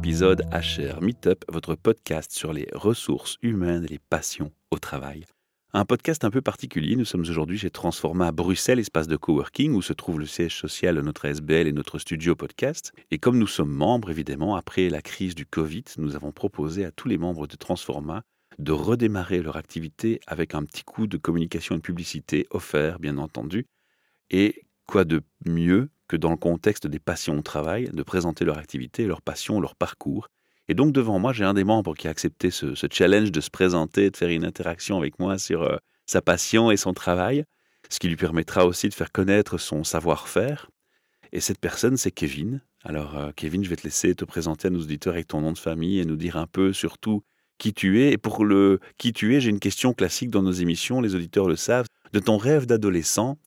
épisode 0.00 0.46
HR 0.50 1.02
Meetup, 1.02 1.44
votre 1.52 1.74
podcast 1.74 2.32
sur 2.32 2.54
les 2.54 2.66
ressources 2.72 3.36
humaines 3.42 3.84
et 3.84 3.88
les 3.88 3.98
passions 3.98 4.50
au 4.70 4.78
travail. 4.78 5.26
Un 5.74 5.84
podcast 5.84 6.24
un 6.24 6.30
peu 6.30 6.40
particulier, 6.40 6.96
nous 6.96 7.04
sommes 7.04 7.20
aujourd'hui 7.20 7.58
chez 7.58 7.68
Transforma 7.68 8.32
Bruxelles, 8.32 8.78
espace 8.78 9.08
de 9.08 9.18
coworking 9.18 9.74
où 9.74 9.82
se 9.82 9.92
trouve 9.92 10.18
le 10.18 10.24
siège 10.24 10.56
social 10.56 10.94
de 10.94 11.02
notre 11.02 11.26
SBL 11.26 11.66
et 11.66 11.72
notre 11.72 11.98
studio 11.98 12.34
podcast. 12.34 12.94
Et 13.10 13.18
comme 13.18 13.36
nous 13.36 13.46
sommes 13.46 13.74
membres, 13.74 14.10
évidemment, 14.10 14.56
après 14.56 14.88
la 14.88 15.02
crise 15.02 15.34
du 15.34 15.44
Covid, 15.44 15.84
nous 15.98 16.16
avons 16.16 16.32
proposé 16.32 16.86
à 16.86 16.92
tous 16.92 17.08
les 17.08 17.18
membres 17.18 17.46
de 17.46 17.56
Transforma 17.56 18.22
de 18.58 18.72
redémarrer 18.72 19.42
leur 19.42 19.58
activité 19.58 20.20
avec 20.26 20.54
un 20.54 20.64
petit 20.64 20.82
coup 20.82 21.08
de 21.08 21.18
communication 21.18 21.74
et 21.74 21.78
de 21.78 21.82
publicité 21.82 22.46
offert, 22.52 23.00
bien 23.00 23.18
entendu. 23.18 23.66
Et 24.30 24.62
quoi 24.86 25.04
de 25.04 25.20
mieux 25.44 25.90
que 26.10 26.16
dans 26.16 26.30
le 26.30 26.36
contexte 26.36 26.88
des 26.88 26.98
passions 26.98 27.38
au 27.38 27.42
travail, 27.42 27.88
de 27.92 28.02
présenter 28.02 28.44
leur 28.44 28.58
activité, 28.58 29.06
leur 29.06 29.22
passion, 29.22 29.60
leur 29.60 29.76
parcours. 29.76 30.26
Et 30.66 30.74
donc 30.74 30.92
devant 30.92 31.20
moi, 31.20 31.32
j'ai 31.32 31.44
un 31.44 31.54
des 31.54 31.62
membres 31.62 31.94
qui 31.94 32.08
a 32.08 32.10
accepté 32.10 32.50
ce, 32.50 32.74
challenge 32.90 33.30
de 33.30 33.40
se 33.40 33.48
présenter, 33.48 34.10
de 34.10 34.16
faire 34.16 34.28
une 34.28 34.44
interaction 34.44 34.98
avec 34.98 35.20
moi 35.20 35.38
sur 35.38 35.62
euh, 35.62 35.76
sa 36.06 36.20
passion 36.20 36.72
et 36.72 36.76
son 36.76 36.94
travail, 36.94 37.44
ce 37.90 38.00
qui 38.00 38.08
lui 38.08 38.16
permettra 38.16 38.66
aussi 38.66 38.88
de 38.88 38.94
faire 38.94 39.12
connaître 39.12 39.56
son 39.56 39.84
savoir-faire. 39.84 40.68
Et 41.30 41.38
cette 41.38 41.60
personne, 41.60 41.96
c'est 41.96 42.10
Kevin. 42.10 42.60
Alors 42.82 43.16
euh, 43.16 43.30
Kevin, 43.36 43.62
je 43.62 43.70
vais 43.70 43.76
te 43.76 43.84
laisser 43.84 44.16
te 44.16 44.24
présenter 44.24 44.66
à 44.66 44.70
nos 44.72 44.80
auditeurs 44.80 45.14
avec 45.14 45.28
ton 45.28 45.40
nom 45.40 45.52
de 45.52 45.58
famille 45.58 46.00
et 46.00 46.04
nous 46.04 46.16
dire 46.16 46.36
un 46.36 46.48
peu 46.48 46.72
surtout 46.72 47.22
qui 47.58 47.72
tu 47.72 48.02
es. 48.02 48.10
Et 48.10 48.18
pour 48.18 48.44
le 48.44 48.80
qui 48.98 49.12
tu 49.12 49.36
es, 49.36 49.40
j'ai 49.40 49.50
une 49.50 49.60
question 49.60 49.94
classique 49.94 50.30
dans 50.30 50.42
nos 50.42 50.50
émissions, 50.50 51.00
les 51.00 51.14
auditeurs 51.14 51.46
le 51.46 51.54
savent, 51.54 51.86
de 52.12 52.18
ton 52.18 52.36
rêve 52.36 52.66
d'adolescent 52.66 53.38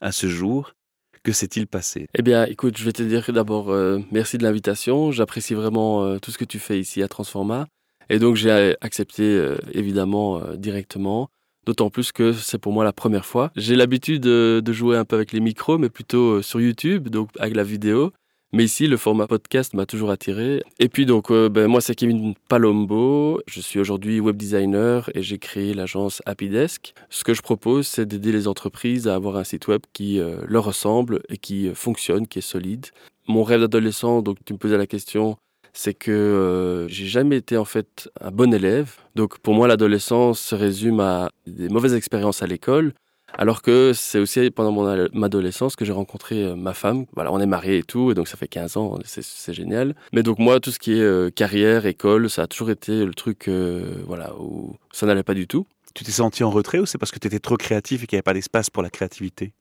à 0.00 0.12
ce 0.12 0.28
jour, 0.28 0.74
que 1.22 1.32
s'est-il 1.32 1.66
passé? 1.66 2.06
Eh 2.14 2.22
bien, 2.22 2.44
écoute, 2.46 2.76
je 2.78 2.84
vais 2.84 2.92
te 2.92 3.02
dire 3.02 3.30
d'abord 3.32 3.70
euh, 3.70 3.98
merci 4.10 4.38
de 4.38 4.42
l'invitation. 4.42 5.10
J'apprécie 5.10 5.54
vraiment 5.54 6.04
euh, 6.04 6.18
tout 6.18 6.30
ce 6.30 6.38
que 6.38 6.44
tu 6.44 6.58
fais 6.58 6.78
ici 6.78 7.02
à 7.02 7.08
Transforma. 7.08 7.66
Et 8.10 8.18
donc, 8.18 8.36
j'ai 8.36 8.74
accepté 8.80 9.22
euh, 9.22 9.56
évidemment 9.72 10.40
directement. 10.56 11.28
D'autant 11.64 11.90
plus 11.90 12.10
que 12.10 12.32
c'est 12.32 12.58
pour 12.58 12.72
moi 12.72 12.82
la 12.82 12.92
première 12.92 13.24
fois. 13.24 13.52
J'ai 13.54 13.76
l'habitude 13.76 14.22
de 14.22 14.72
jouer 14.72 14.96
un 14.96 15.04
peu 15.04 15.14
avec 15.14 15.30
les 15.30 15.38
micros, 15.38 15.78
mais 15.78 15.90
plutôt 15.90 16.42
sur 16.42 16.60
YouTube, 16.60 17.08
donc 17.08 17.30
avec 17.38 17.54
la 17.54 17.62
vidéo. 17.62 18.12
Mais 18.54 18.64
ici, 18.64 18.86
le 18.86 18.98
format 18.98 19.26
podcast 19.26 19.72
m'a 19.72 19.86
toujours 19.86 20.10
attiré. 20.10 20.62
Et 20.78 20.90
puis 20.90 21.06
donc, 21.06 21.30
euh, 21.30 21.48
ben, 21.48 21.68
moi, 21.68 21.80
c'est 21.80 21.94
Kevin 21.94 22.34
Palombo. 22.50 23.40
Je 23.46 23.62
suis 23.62 23.80
aujourd'hui 23.80 24.20
web 24.20 24.36
designer 24.36 25.08
et 25.14 25.22
j'ai 25.22 25.38
créé 25.38 25.72
l'agence 25.72 26.20
Happydesk. 26.26 26.92
Ce 27.08 27.24
que 27.24 27.32
je 27.32 27.40
propose, 27.40 27.86
c'est 27.86 28.04
d'aider 28.04 28.30
les 28.30 28.48
entreprises 28.48 29.08
à 29.08 29.14
avoir 29.14 29.36
un 29.36 29.44
site 29.44 29.68
web 29.68 29.80
qui 29.94 30.20
euh, 30.20 30.36
leur 30.46 30.64
ressemble 30.64 31.22
et 31.30 31.38
qui 31.38 31.66
euh, 31.66 31.74
fonctionne, 31.74 32.26
qui 32.26 32.40
est 32.40 32.42
solide. 32.42 32.88
Mon 33.26 33.42
rêve 33.42 33.60
d'adolescent, 33.60 34.20
donc 34.20 34.36
tu 34.44 34.52
me 34.52 34.58
posais 34.58 34.76
la 34.76 34.86
question, 34.86 35.38
c'est 35.72 35.94
que 35.94 36.86
j'ai 36.90 37.06
jamais 37.06 37.36
été 37.36 37.56
en 37.56 37.64
fait 37.64 38.10
un 38.20 38.32
bon 38.32 38.52
élève. 38.52 38.96
Donc 39.14 39.38
pour 39.38 39.54
moi, 39.54 39.66
l'adolescence 39.66 40.40
se 40.40 40.54
résume 40.54 41.00
à 41.00 41.30
des 41.46 41.70
mauvaises 41.70 41.94
expériences 41.94 42.42
à 42.42 42.46
l'école, 42.46 42.92
alors 43.38 43.62
que 43.62 43.92
c'est 43.94 44.18
aussi 44.18 44.50
pendant 44.50 44.72
mon 44.72 45.22
adolescence 45.22 45.76
que 45.76 45.84
j'ai 45.84 45.92
rencontré 45.92 46.44
euh, 46.44 46.54
ma 46.54 46.74
femme. 46.74 47.06
Voilà, 47.14 47.32
on 47.32 47.40
est 47.40 47.46
mariés 47.46 47.78
et 47.78 47.82
tout, 47.82 48.10
et 48.10 48.14
donc 48.14 48.28
ça 48.28 48.36
fait 48.36 48.48
15 48.48 48.76
ans, 48.76 48.98
c'est 49.04 49.52
génial. 49.52 49.94
Mais 50.12 50.22
donc 50.22 50.38
moi, 50.38 50.60
tout 50.60 50.70
ce 50.70 50.78
qui 50.78 50.92
est 50.92 51.02
euh, 51.02 51.30
carrière, 51.30 51.86
école, 51.86 52.28
ça 52.30 52.42
a 52.42 52.46
toujours 52.46 52.70
été 52.70 53.04
le 53.04 53.14
truc, 53.14 53.48
euh, 53.48 54.02
voilà, 54.06 54.34
où 54.38 54.76
ça 54.92 55.06
n'allait 55.06 55.22
pas 55.22 55.34
du 55.34 55.46
tout. 55.46 55.66
Tu 55.94 56.04
t'es 56.04 56.12
senti 56.12 56.42
en 56.42 56.50
retrait 56.50 56.78
ou 56.78 56.86
c'est 56.86 56.98
parce 56.98 57.10
que 57.10 57.18
tu 57.18 57.26
étais 57.26 57.38
trop 57.38 57.56
créatif 57.56 58.02
et 58.02 58.06
qu'il 58.06 58.16
n'y 58.16 58.18
avait 58.18 58.22
pas 58.22 58.34
d'espace 58.34 58.70
pour 58.70 58.82
la 58.82 58.90
créativité? 58.90 59.52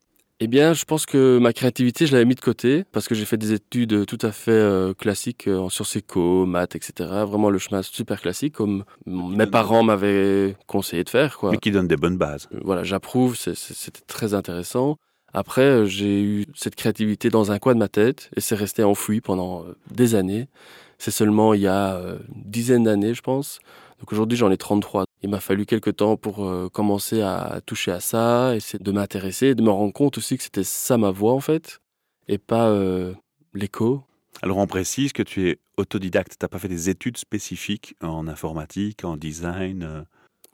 Eh 0.43 0.47
bien, 0.47 0.73
je 0.73 0.85
pense 0.85 1.05
que 1.05 1.37
ma 1.37 1.53
créativité, 1.53 2.07
je 2.07 2.13
l'avais 2.13 2.25
mis 2.25 2.33
de 2.33 2.41
côté 2.41 2.83
parce 2.91 3.07
que 3.07 3.13
j'ai 3.13 3.25
fait 3.25 3.37
des 3.37 3.53
études 3.53 4.07
tout 4.07 4.17
à 4.23 4.31
fait 4.31 4.49
euh, 4.49 4.91
classiques 4.95 5.47
euh, 5.47 5.59
en 5.59 5.69
sciences 5.69 5.95
éco, 5.95 6.47
maths, 6.47 6.75
etc. 6.75 7.11
Vraiment 7.27 7.51
le 7.51 7.59
chemin 7.59 7.83
super 7.83 8.19
classique 8.19 8.55
comme 8.55 8.83
mes 9.05 9.45
parents 9.45 9.83
m'avaient 9.83 10.55
conseillé 10.65 11.03
de 11.03 11.09
faire. 11.09 11.37
Quoi. 11.37 11.51
Mais 11.51 11.59
qui 11.59 11.69
donne 11.69 11.87
des 11.87 11.95
bonnes 11.95 12.17
bases. 12.17 12.49
Euh, 12.55 12.59
voilà, 12.63 12.83
j'approuve, 12.83 13.35
c'était 13.35 14.01
très 14.07 14.33
intéressant. 14.33 14.97
Après, 15.31 15.85
j'ai 15.85 16.23
eu 16.23 16.45
cette 16.55 16.73
créativité 16.75 17.29
dans 17.29 17.51
un 17.51 17.59
coin 17.59 17.75
de 17.75 17.79
ma 17.79 17.87
tête 17.87 18.31
et 18.35 18.41
c'est 18.41 18.55
resté 18.55 18.83
enfoui 18.83 19.21
pendant 19.21 19.63
des 19.91 20.15
années. 20.15 20.47
C'est 20.97 21.11
seulement 21.11 21.53
il 21.53 21.61
y 21.61 21.67
a 21.67 22.01
une 22.35 22.49
dizaine 22.49 22.85
d'années, 22.85 23.13
je 23.13 23.21
pense. 23.21 23.59
Donc 23.99 24.11
aujourd'hui, 24.11 24.39
j'en 24.39 24.49
ai 24.49 24.57
33. 24.57 25.05
Il 25.23 25.29
m'a 25.29 25.39
fallu 25.39 25.65
quelques 25.65 25.97
temps 25.97 26.17
pour 26.17 26.45
euh, 26.45 26.67
commencer 26.69 27.21
à 27.21 27.61
toucher 27.65 27.91
à 27.91 27.99
ça, 27.99 28.55
essayer 28.55 28.83
de 28.83 28.91
m'intéresser, 28.91 29.53
de 29.53 29.61
me 29.61 29.69
rendre 29.69 29.93
compte 29.93 30.17
aussi 30.17 30.35
que 30.37 30.43
c'était 30.43 30.63
ça 30.63 30.97
ma 30.97 31.11
voix 31.11 31.33
en 31.33 31.39
fait, 31.39 31.79
et 32.27 32.39
pas 32.39 32.69
euh, 32.69 33.13
l'écho. 33.53 34.03
Alors 34.41 34.57
on 34.57 34.65
précise 34.65 35.13
que 35.13 35.21
tu 35.21 35.49
es 35.49 35.59
autodidacte, 35.77 36.37
tu 36.39 36.43
n'as 36.43 36.47
pas 36.47 36.57
fait 36.57 36.67
des 36.67 36.89
études 36.89 37.17
spécifiques 37.17 37.95
en 38.01 38.27
informatique, 38.27 39.03
en 39.03 39.15
design 39.15 39.83
euh? 39.83 40.01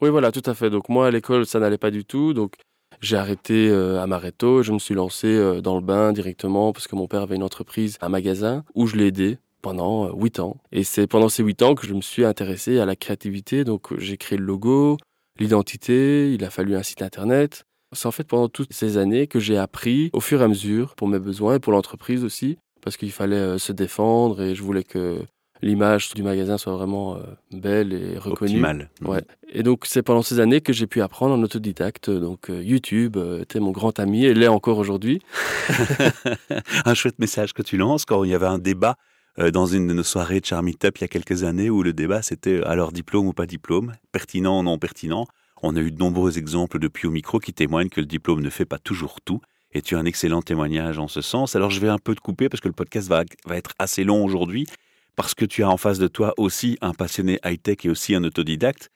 Oui 0.00 0.10
voilà, 0.10 0.30
tout 0.32 0.42
à 0.44 0.54
fait. 0.54 0.68
Donc 0.68 0.88
moi 0.90 1.06
à 1.06 1.10
l'école 1.10 1.46
ça 1.46 1.58
n'allait 1.60 1.78
pas 1.78 1.90
du 1.90 2.04
tout, 2.04 2.34
donc 2.34 2.56
j'ai 3.00 3.16
arrêté 3.16 3.70
à 3.70 4.06
Mareto, 4.06 4.62
je 4.62 4.72
me 4.72 4.78
suis 4.78 4.94
lancé 4.94 5.60
dans 5.62 5.76
le 5.76 5.82
bain 5.82 6.12
directement 6.12 6.72
parce 6.72 6.86
que 6.86 6.94
mon 6.96 7.06
père 7.06 7.22
avait 7.22 7.36
une 7.36 7.42
entreprise, 7.42 7.96
un 8.00 8.08
magasin, 8.08 8.64
où 8.74 8.86
je 8.86 8.96
l'ai 8.96 9.06
aidé 9.06 9.38
pendant 9.62 10.06
euh, 10.06 10.12
huit 10.14 10.40
ans. 10.40 10.56
Et 10.72 10.84
c'est 10.84 11.06
pendant 11.06 11.28
ces 11.28 11.42
huit 11.42 11.62
ans 11.62 11.74
que 11.74 11.86
je 11.86 11.94
me 11.94 12.00
suis 12.00 12.24
intéressé 12.24 12.78
à 12.78 12.86
la 12.86 12.96
créativité. 12.96 13.64
Donc 13.64 13.98
j'ai 13.98 14.16
créé 14.16 14.38
le 14.38 14.44
logo, 14.44 14.96
l'identité, 15.38 16.32
il 16.32 16.44
a 16.44 16.50
fallu 16.50 16.76
un 16.76 16.82
site 16.82 17.02
internet. 17.02 17.64
C'est 17.92 18.06
en 18.06 18.12
fait 18.12 18.24
pendant 18.24 18.48
toutes 18.48 18.72
ces 18.72 18.98
années 18.98 19.26
que 19.26 19.40
j'ai 19.40 19.56
appris 19.56 20.10
au 20.12 20.20
fur 20.20 20.40
et 20.40 20.44
à 20.44 20.48
mesure 20.48 20.94
pour 20.94 21.08
mes 21.08 21.18
besoins 21.18 21.54
et 21.54 21.58
pour 21.58 21.72
l'entreprise 21.72 22.22
aussi, 22.22 22.58
parce 22.82 22.96
qu'il 22.96 23.12
fallait 23.12 23.36
euh, 23.36 23.58
se 23.58 23.72
défendre 23.72 24.42
et 24.42 24.54
je 24.54 24.62
voulais 24.62 24.84
que 24.84 25.22
l'image 25.62 26.14
du 26.14 26.22
magasin 26.22 26.58
soit 26.58 26.74
vraiment 26.74 27.16
euh, 27.16 27.20
belle 27.50 27.94
et 27.94 28.18
reconnue. 28.18 28.50
Optimale. 28.50 28.90
Ouais. 29.00 29.22
Et 29.48 29.62
donc 29.62 29.86
c'est 29.86 30.02
pendant 30.02 30.22
ces 30.22 30.38
années 30.38 30.60
que 30.60 30.74
j'ai 30.74 30.86
pu 30.86 31.00
apprendre 31.00 31.34
en 31.34 31.42
autodidacte. 31.42 32.10
Donc 32.10 32.50
YouTube 32.50 33.16
était 33.40 33.58
mon 33.58 33.70
grand 33.70 33.98
ami 33.98 34.26
et 34.26 34.34
l'est 34.34 34.48
encore 34.48 34.76
aujourd'hui. 34.76 35.22
un 36.84 36.94
chouette 36.94 37.18
message 37.18 37.54
que 37.54 37.62
tu 37.62 37.78
lances 37.78 38.04
quand 38.04 38.22
il 38.22 38.30
y 38.30 38.34
avait 38.34 38.46
un 38.46 38.58
débat 38.58 38.96
dans 39.38 39.66
une 39.66 39.86
de 39.86 39.92
nos 39.92 40.02
soirées 40.02 40.40
de 40.40 40.46
Charmy 40.46 40.76
Up 40.84 40.98
il 40.98 41.02
y 41.02 41.04
a 41.04 41.08
quelques 41.08 41.44
années 41.44 41.70
où 41.70 41.84
le 41.84 41.92
débat 41.92 42.22
c'était 42.22 42.58
euh, 42.58 42.68
alors 42.68 42.90
diplôme 42.90 43.28
ou 43.28 43.32
pas 43.32 43.46
diplôme, 43.46 43.94
pertinent 44.10 44.58
ou 44.58 44.62
non 44.64 44.78
pertinent? 44.78 45.26
On 45.62 45.76
a 45.76 45.80
eu 45.80 45.92
de 45.92 45.98
nombreux 45.98 46.38
exemples 46.38 46.80
depuis 46.80 47.06
au 47.06 47.10
micro 47.10 47.38
qui 47.38 47.52
témoignent 47.52 47.88
que 47.88 48.00
le 48.00 48.06
diplôme 48.06 48.40
ne 48.40 48.50
fait 48.50 48.64
pas 48.64 48.78
toujours 48.78 49.20
tout. 49.20 49.40
Et 49.72 49.82
tu 49.82 49.96
as 49.96 49.98
un 49.98 50.06
excellent 50.06 50.42
témoignage 50.42 50.98
en 50.98 51.08
ce 51.08 51.20
sens. 51.20 51.54
Alors 51.54 51.70
je 51.70 51.78
vais 51.78 51.88
un 51.88 51.98
peu 51.98 52.14
te 52.14 52.20
couper 52.20 52.48
parce 52.48 52.60
que 52.60 52.68
le 52.68 52.74
podcast 52.74 53.08
va, 53.08 53.24
va 53.44 53.56
être 53.56 53.74
assez 53.78 54.02
long 54.02 54.24
aujourd'hui, 54.24 54.66
parce 55.14 55.34
que 55.34 55.44
tu 55.44 55.62
as 55.62 55.68
en 55.68 55.76
face 55.76 55.98
de 55.98 56.08
toi 56.08 56.34
aussi 56.36 56.78
un 56.80 56.94
passionné 56.94 57.38
high-tech 57.44 57.84
et 57.84 57.90
aussi 57.90 58.14
un 58.14 58.24
autodidacte. 58.24 58.90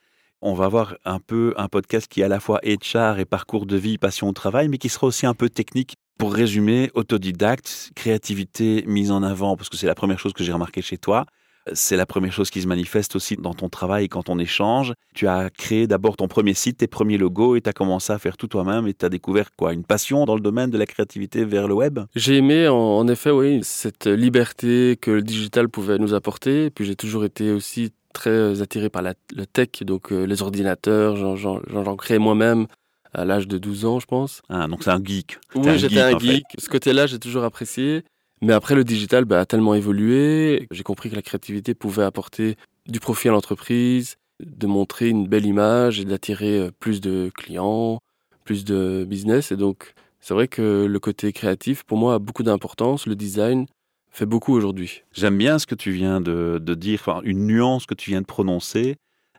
On 0.44 0.54
va 0.54 0.64
avoir 0.64 0.97
un 1.04 1.20
peu 1.20 1.54
un 1.56 1.69
podcast 1.69 2.08
qui 2.08 2.20
est 2.20 2.25
à 2.25 2.28
la 2.28 2.41
fois 2.41 2.60
HR 2.64 3.20
et 3.20 3.25
parcours 3.25 3.64
de 3.64 3.76
vie, 3.76 3.97
passion 3.97 4.28
au 4.28 4.32
travail, 4.32 4.66
mais 4.66 4.76
qui 4.76 4.88
sera 4.88 5.06
aussi 5.06 5.25
un 5.25 5.34
peu 5.34 5.48
technique 5.48 5.94
pour 6.19 6.34
résumer, 6.34 6.91
autodidacte, 6.94 7.92
créativité 7.94 8.82
mise 8.88 9.12
en 9.12 9.22
avant, 9.22 9.56
parce 9.56 9.69
que 9.69 9.76
c'est 9.76 9.86
la 9.86 9.94
première 9.94 10.19
chose 10.19 10.32
que 10.32 10.42
j'ai 10.42 10.52
remarqué 10.52 10.82
chez 10.82 10.98
toi. 10.98 11.26
C'est 11.75 11.97
la 11.97 12.06
première 12.06 12.32
chose 12.32 12.50
qui 12.50 12.60
se 12.60 12.66
manifeste 12.66 13.14
aussi 13.14 13.36
dans 13.36 13.54
ton 13.54 13.69
travail 13.69 14.08
quand 14.08 14.28
on 14.28 14.41
échange. 14.41 14.94
Tu 15.14 15.28
as 15.28 15.48
créé 15.48 15.86
d'abord 15.86 16.16
ton 16.16 16.26
premier 16.26 16.54
site, 16.54 16.78
tes 16.78 16.88
premiers 16.88 17.19
logos, 17.19 17.54
et 17.54 17.60
tu 17.60 17.69
as 17.70 17.72
commencé 17.72 18.12
à 18.12 18.19
faire 18.19 18.36
tout 18.36 18.48
toi-même, 18.48 18.88
et 18.88 18.94
tu 18.94 19.06
as 19.06 19.08
découvert 19.08 19.54
quoi 19.56 19.72
Une 19.72 19.84
passion 19.84 20.25
dans 20.25 20.34
le 20.34 20.41
domaine 20.41 20.70
de 20.70 20.78
la 20.78 20.86
créativité 20.86 21.44
vers 21.44 21.69
le 21.69 21.75
web 21.75 22.00
J'ai 22.16 22.38
aimé, 22.38 22.66
en, 22.66 23.06
effet, 23.06 23.31
oui, 23.31 23.60
cette 23.62 24.08
liberté 24.08 24.98
que 25.00 25.12
le 25.12 25.22
digital 25.22 25.69
pouvait 25.69 25.98
nous 25.98 26.14
apporter. 26.14 26.70
Puis 26.70 26.84
j'ai 26.84 26.97
toujours 26.97 27.25
été 27.25 27.52
aussi 27.52 27.92
très 28.12 28.62
attiré 28.62 28.89
par 28.89 29.03
la, 29.03 29.15
le 29.34 29.47
tech, 29.47 29.83
donc 29.83 30.12
euh, 30.12 30.25
les 30.25 30.43
ordinateurs, 30.43 31.17
j'en 31.37 31.97
crée 31.97 32.19
moi-même 32.19 32.67
à 33.14 33.25
l'âge 33.25 33.47
de 33.47 33.59
12 33.59 33.85
ans, 33.85 34.00
je 34.00 34.06
pense. 34.06 34.43
Ah, 34.49 34.67
donc 34.69 34.82
c'est 34.82 34.91
un 34.91 35.03
geek. 35.03 35.38
Oui, 35.55 35.79
j'étais 35.79 36.00
un 36.00 36.19
geek. 36.19 36.44
Ce 36.59 36.69
côté-là, 36.69 37.06
j'ai 37.06 37.19
toujours 37.19 37.44
apprécié. 37.44 38.05
Mais 38.41 38.53
après, 38.53 38.75
le 38.75 38.85
digital 38.85 39.25
bah, 39.25 39.41
a 39.41 39.47
tellement 39.47 39.75
évolué. 39.75 40.67
J'ai 40.70 40.82
compris 40.82 41.11
que 41.11 41.14
la 41.14 41.23
créativité 41.23 41.75
pouvait 41.75 42.03
apporter 42.03 42.56
du 42.88 42.99
profit 42.99 43.29
à 43.29 43.32
l'entreprise, 43.32 44.17
de 44.41 44.67
montrer 44.67 45.08
une 45.08 45.29
belle 45.29 45.47
image 45.47 46.00
et 46.00 46.05
d'attirer 46.05 46.58
euh, 46.58 46.70
plus 46.81 47.00
de 47.00 47.31
clients, 47.37 48.00
plus 48.44 48.65
de 48.65 49.05
business. 49.08 49.53
Et 49.53 49.56
donc, 49.56 49.94
c'est 50.20 50.35
vrai 50.35 50.49
que 50.49 50.87
le 50.87 51.00
côté 51.00 51.32
créatif, 51.32 51.85
pour 51.85 51.99
moi, 51.99 52.15
a 52.15 52.19
beaucoup 52.19 52.43
d'importance. 52.43 53.06
Le 53.06 53.15
design 53.15 53.67
fait 54.12 54.26
beaucoup 54.26 54.55
aujourd'hui. 54.55 55.03
J'aime 55.12 55.38
bien 55.38 55.59
ce 55.59 55.67
que 55.67 55.75
tu 55.75 55.91
viens 55.91 56.20
de, 56.20 56.61
de 56.62 56.75
dire, 56.75 57.00
enfin, 57.00 57.20
une 57.25 57.47
nuance 57.47 57.87
que 57.87 57.94
tu 57.94 58.11
viens 58.11 58.20
de 58.20 58.26
prononcer 58.26 58.97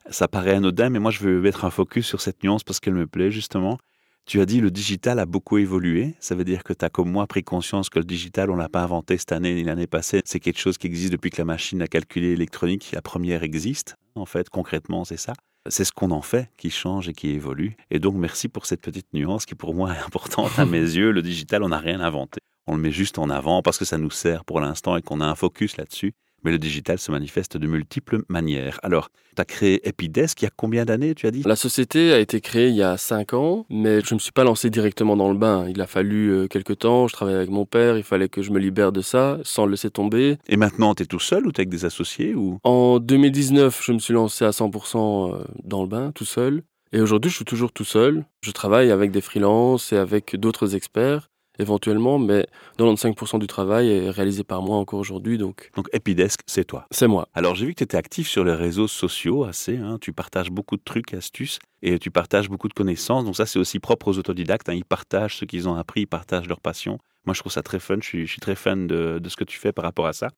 ça 0.09 0.27
paraît 0.27 0.55
anodin, 0.55 0.89
mais 0.89 0.99
moi 0.99 1.11
je 1.11 1.19
veux 1.19 1.39
mettre 1.39 1.65
un 1.65 1.69
focus 1.69 2.05
sur 2.05 2.21
cette 2.21 2.43
nuance 2.43 2.63
parce 2.63 2.79
qu'elle 2.79 2.93
me 2.93 3.07
plaît 3.07 3.31
justement. 3.31 3.77
Tu 4.25 4.39
as 4.39 4.45
dit 4.45 4.61
le 4.61 4.71
digital 4.71 5.19
a 5.19 5.25
beaucoup 5.25 5.57
évolué. 5.57 6.15
Ça 6.19 6.33
veut 6.33 6.45
dire 6.45 6.63
que 6.63 6.71
tu 6.71 6.85
as 6.85 6.89
comme 6.89 7.11
moi 7.11 7.27
pris 7.27 7.43
conscience 7.43 7.89
que 7.89 7.99
le 7.99 8.05
digital, 8.05 8.49
on 8.49 8.55
l'a 8.55 8.69
pas 8.69 8.81
inventé 8.81 9.17
cette 9.17 9.33
année 9.33 9.53
ni 9.53 9.63
l'année 9.63 9.87
passée. 9.87 10.21
C'est 10.23 10.39
quelque 10.39 10.59
chose 10.59 10.77
qui 10.77 10.87
existe 10.87 11.11
depuis 11.11 11.29
que 11.29 11.37
la 11.37 11.45
machine 11.45 11.81
à 11.81 11.87
calculer 11.87 12.31
électronique, 12.31 12.91
la 12.93 13.01
première 13.01 13.43
existe. 13.43 13.97
En 14.15 14.25
fait, 14.25 14.49
concrètement, 14.49 15.03
c'est 15.03 15.17
ça. 15.17 15.33
C'est 15.69 15.83
ce 15.83 15.91
qu'on 15.91 16.11
en 16.11 16.21
fait 16.21 16.49
qui 16.57 16.69
change 16.69 17.09
et 17.09 17.13
qui 17.13 17.31
évolue. 17.31 17.75
Et 17.91 17.99
donc, 17.99 18.15
merci 18.15 18.47
pour 18.47 18.65
cette 18.65 18.81
petite 18.81 19.07
nuance 19.13 19.45
qui 19.45 19.55
pour 19.55 19.75
moi 19.75 19.93
est 19.93 19.99
importante 20.05 20.57
à 20.57 20.65
mes 20.65 20.79
yeux. 20.79 21.11
Le 21.11 21.21
digital, 21.21 21.61
on 21.61 21.69
n'a 21.69 21.79
rien 21.79 21.99
inventé. 21.99 22.39
On 22.67 22.75
le 22.75 22.81
met 22.81 22.91
juste 22.91 23.19
en 23.19 23.29
avant 23.29 23.61
parce 23.61 23.77
que 23.77 23.85
ça 23.85 23.97
nous 23.97 24.11
sert 24.11 24.45
pour 24.45 24.59
l'instant 24.59 24.95
et 24.95 25.01
qu'on 25.01 25.21
a 25.21 25.25
un 25.25 25.35
focus 25.35 25.77
là-dessus 25.77 26.13
mais 26.43 26.51
le 26.51 26.59
digital 26.59 26.99
se 26.99 27.11
manifeste 27.11 27.57
de 27.57 27.67
multiples 27.67 28.21
manières. 28.29 28.79
Alors, 28.83 29.09
tu 29.35 29.41
as 29.41 29.45
créé 29.45 29.87
Epidesk 29.87 30.41
il 30.41 30.45
y 30.45 30.47
a 30.47 30.51
combien 30.55 30.85
d'années, 30.85 31.15
tu 31.15 31.25
as 31.25 31.31
dit? 31.31 31.43
La 31.45 31.55
société 31.55 32.13
a 32.13 32.19
été 32.19 32.41
créée 32.41 32.69
il 32.69 32.75
y 32.75 32.83
a 32.83 32.97
5 32.97 33.33
ans, 33.33 33.65
mais 33.69 34.01
je 34.01 34.13
ne 34.13 34.15
me 34.15 34.19
suis 34.19 34.31
pas 34.31 34.43
lancé 34.43 34.69
directement 34.69 35.15
dans 35.15 35.31
le 35.31 35.37
bain. 35.37 35.67
Il 35.69 35.81
a 35.81 35.87
fallu 35.87 36.29
euh, 36.29 36.47
quelques 36.47 36.79
temps, 36.79 37.07
je 37.07 37.13
travaillais 37.13 37.37
avec 37.37 37.49
mon 37.49 37.65
père, 37.65 37.97
il 37.97 38.03
fallait 38.03 38.29
que 38.29 38.41
je 38.41 38.51
me 38.51 38.59
libère 38.59 38.91
de 38.91 39.01
ça 39.01 39.39
sans 39.43 39.65
le 39.65 39.71
laisser 39.71 39.89
tomber. 39.89 40.37
Et 40.47 40.57
maintenant, 40.57 40.93
tu 40.95 41.03
es 41.03 41.05
tout 41.05 41.19
seul 41.19 41.47
ou 41.47 41.51
tu 41.51 41.57
es 41.57 41.61
avec 41.61 41.69
des 41.69 41.85
associés 41.85 42.35
ou... 42.35 42.59
En 42.63 42.99
2019, 42.99 43.81
je 43.83 43.91
me 43.93 43.99
suis 43.99 44.13
lancé 44.13 44.45
à 44.45 44.51
100% 44.51 45.33
euh, 45.33 45.43
dans 45.63 45.81
le 45.81 45.87
bain, 45.87 46.11
tout 46.13 46.25
seul. 46.25 46.63
Et 46.91 47.01
aujourd'hui, 47.01 47.31
je 47.31 47.37
suis 47.37 47.45
toujours 47.45 47.71
tout 47.71 47.85
seul. 47.85 48.23
Je 48.41 48.51
travaille 48.51 48.91
avec 48.91 49.09
des 49.09 49.21
freelances 49.21 49.91
et 49.93 49.97
avec 49.97 50.35
d'autres 50.35 50.75
experts 50.75 51.29
éventuellement, 51.59 52.19
mais 52.19 52.47
95% 52.77 53.39
du 53.39 53.47
travail 53.47 53.89
est 53.89 54.09
réalisé 54.09 54.43
par 54.43 54.61
moi 54.61 54.77
encore 54.77 54.99
aujourd'hui. 54.99 55.37
Donc, 55.37 55.71
donc 55.75 55.87
Epidesk, 55.93 56.41
c'est 56.45 56.65
toi. 56.65 56.87
C'est 56.91 57.07
moi. 57.07 57.27
Alors 57.33 57.55
j'ai 57.55 57.65
vu 57.65 57.73
que 57.73 57.79
tu 57.79 57.83
étais 57.83 57.97
actif 57.97 58.27
sur 58.27 58.43
les 58.43 58.53
réseaux 58.53 58.87
sociaux 58.87 59.43
assez, 59.43 59.77
hein. 59.77 59.97
tu 60.01 60.13
partages 60.13 60.51
beaucoup 60.51 60.77
de 60.77 60.81
trucs, 60.83 61.13
astuces, 61.13 61.59
et 61.81 61.99
tu 61.99 62.11
partages 62.11 62.49
beaucoup 62.49 62.67
de 62.67 62.73
connaissances. 62.73 63.25
Donc 63.25 63.35
ça 63.35 63.45
c'est 63.45 63.59
aussi 63.59 63.79
propre 63.79 64.07
aux 64.07 64.17
autodidactes, 64.17 64.69
hein. 64.69 64.73
ils 64.73 64.85
partagent 64.85 65.37
ce 65.37 65.45
qu'ils 65.45 65.67
ont 65.69 65.75
appris, 65.75 66.01
ils 66.01 66.07
partagent 66.07 66.47
leur 66.47 66.59
passion. 66.59 66.99
Moi 67.25 67.33
je 67.33 67.39
trouve 67.39 67.51
ça 67.51 67.63
très 67.63 67.79
fun, 67.79 67.97
je 68.01 68.25
suis, 68.25 68.39
très 68.39 68.55
fan 68.55 68.87
de, 68.87 69.19
de 69.19 69.29
ce 69.29 69.35
que 69.35 69.43
tu 69.43 69.57
fais 69.57 69.71
par 69.71 69.85
rapport 69.85 70.07
à 70.07 70.13
ça. 70.13 70.29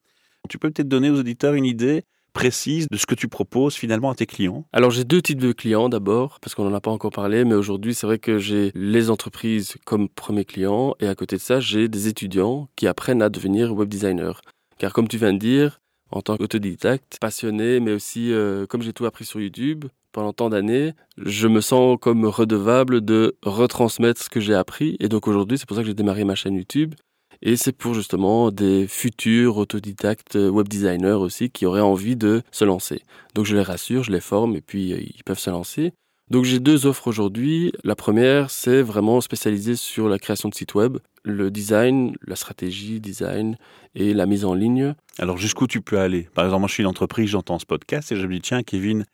Tu 0.48 0.58
peux 0.58 0.70
peut-être 0.70 0.88
donner 0.88 1.10
aux 1.10 1.18
auditeurs 1.18 1.54
une 1.54 1.64
idée 1.64 2.04
précise 2.36 2.86
de 2.90 2.98
ce 2.98 3.06
que 3.06 3.14
tu 3.14 3.28
proposes 3.28 3.76
finalement 3.76 4.10
à 4.10 4.14
tes 4.14 4.26
clients 4.26 4.66
Alors 4.74 4.90
j'ai 4.90 5.04
deux 5.04 5.22
types 5.22 5.40
de 5.40 5.52
clients 5.52 5.88
d'abord, 5.88 6.38
parce 6.40 6.54
qu'on 6.54 6.64
n'en 6.64 6.74
a 6.74 6.82
pas 6.82 6.90
encore 6.90 7.10
parlé, 7.10 7.46
mais 7.46 7.54
aujourd'hui 7.54 7.94
c'est 7.94 8.06
vrai 8.06 8.18
que 8.18 8.38
j'ai 8.38 8.72
les 8.74 9.08
entreprises 9.08 9.76
comme 9.86 10.10
premier 10.10 10.44
client 10.44 10.94
et 11.00 11.08
à 11.08 11.14
côté 11.14 11.36
de 11.36 11.40
ça 11.40 11.60
j'ai 11.60 11.88
des 11.88 12.08
étudiants 12.08 12.68
qui 12.76 12.86
apprennent 12.86 13.22
à 13.22 13.30
devenir 13.30 13.72
web 13.72 13.88
designer. 13.88 14.42
Car 14.76 14.92
comme 14.92 15.08
tu 15.08 15.16
viens 15.16 15.32
de 15.32 15.38
dire, 15.38 15.80
en 16.10 16.20
tant 16.20 16.36
qu'autodidacte, 16.36 17.16
passionné, 17.22 17.80
mais 17.80 17.92
aussi 17.92 18.30
euh, 18.32 18.66
comme 18.66 18.82
j'ai 18.82 18.92
tout 18.92 19.06
appris 19.06 19.24
sur 19.24 19.40
YouTube 19.40 19.86
pendant 20.12 20.34
tant 20.34 20.50
d'années, 20.50 20.92
je 21.16 21.48
me 21.48 21.62
sens 21.62 21.96
comme 21.98 22.26
redevable 22.26 23.02
de 23.02 23.36
retransmettre 23.44 24.22
ce 24.22 24.28
que 24.28 24.40
j'ai 24.40 24.54
appris. 24.54 24.96
Et 25.00 25.08
donc 25.08 25.26
aujourd'hui, 25.26 25.56
c'est 25.56 25.66
pour 25.66 25.76
ça 25.76 25.82
que 25.82 25.88
j'ai 25.88 25.94
démarré 25.94 26.24
ma 26.24 26.34
chaîne 26.34 26.54
YouTube. 26.54 26.94
Et 27.42 27.56
c'est 27.56 27.72
pour 27.72 27.94
justement 27.94 28.50
des 28.50 28.86
futurs 28.86 29.56
autodidactes 29.56 30.36
euh, 30.36 30.48
web 30.48 30.68
designers 30.68 31.12
aussi 31.12 31.50
qui 31.50 31.66
auraient 31.66 31.80
envie 31.80 32.16
de 32.16 32.42
se 32.50 32.64
lancer. 32.64 33.02
Donc 33.34 33.46
je 33.46 33.56
les 33.56 33.62
rassure, 33.62 34.02
je 34.02 34.12
les 34.12 34.20
forme 34.20 34.56
et 34.56 34.60
puis 34.60 34.92
euh, 34.92 35.00
ils 35.00 35.24
peuvent 35.24 35.38
se 35.38 35.50
lancer. 35.50 35.92
Donc 36.28 36.44
j'ai 36.44 36.58
deux 36.58 36.86
offres 36.86 37.06
aujourd'hui. 37.06 37.72
La 37.84 37.94
première, 37.94 38.50
c'est 38.50 38.82
vraiment 38.82 39.20
spécialisé 39.20 39.76
sur 39.76 40.08
la 40.08 40.18
création 40.18 40.48
de 40.48 40.54
sites 40.54 40.74
web, 40.74 40.98
le 41.22 41.52
design, 41.52 42.16
la 42.26 42.34
stratégie 42.34 43.00
design 43.00 43.56
et 43.94 44.12
la 44.12 44.26
mise 44.26 44.44
en 44.44 44.54
ligne. 44.54 44.94
Alors 45.18 45.36
jusqu'où 45.36 45.68
tu 45.68 45.80
peux 45.80 45.98
aller? 45.98 46.28
Par 46.34 46.44
exemple, 46.44 46.60
moi 46.60 46.68
je 46.68 46.74
suis 46.74 46.82
une 46.82 46.88
entreprise, 46.88 47.30
j'entends 47.30 47.60
ce 47.60 47.66
podcast 47.66 48.10
et 48.10 48.16
je 48.16 48.26
me 48.26 48.34
dis 48.34 48.40
tiens 48.40 48.64
Kevin, 48.64 49.04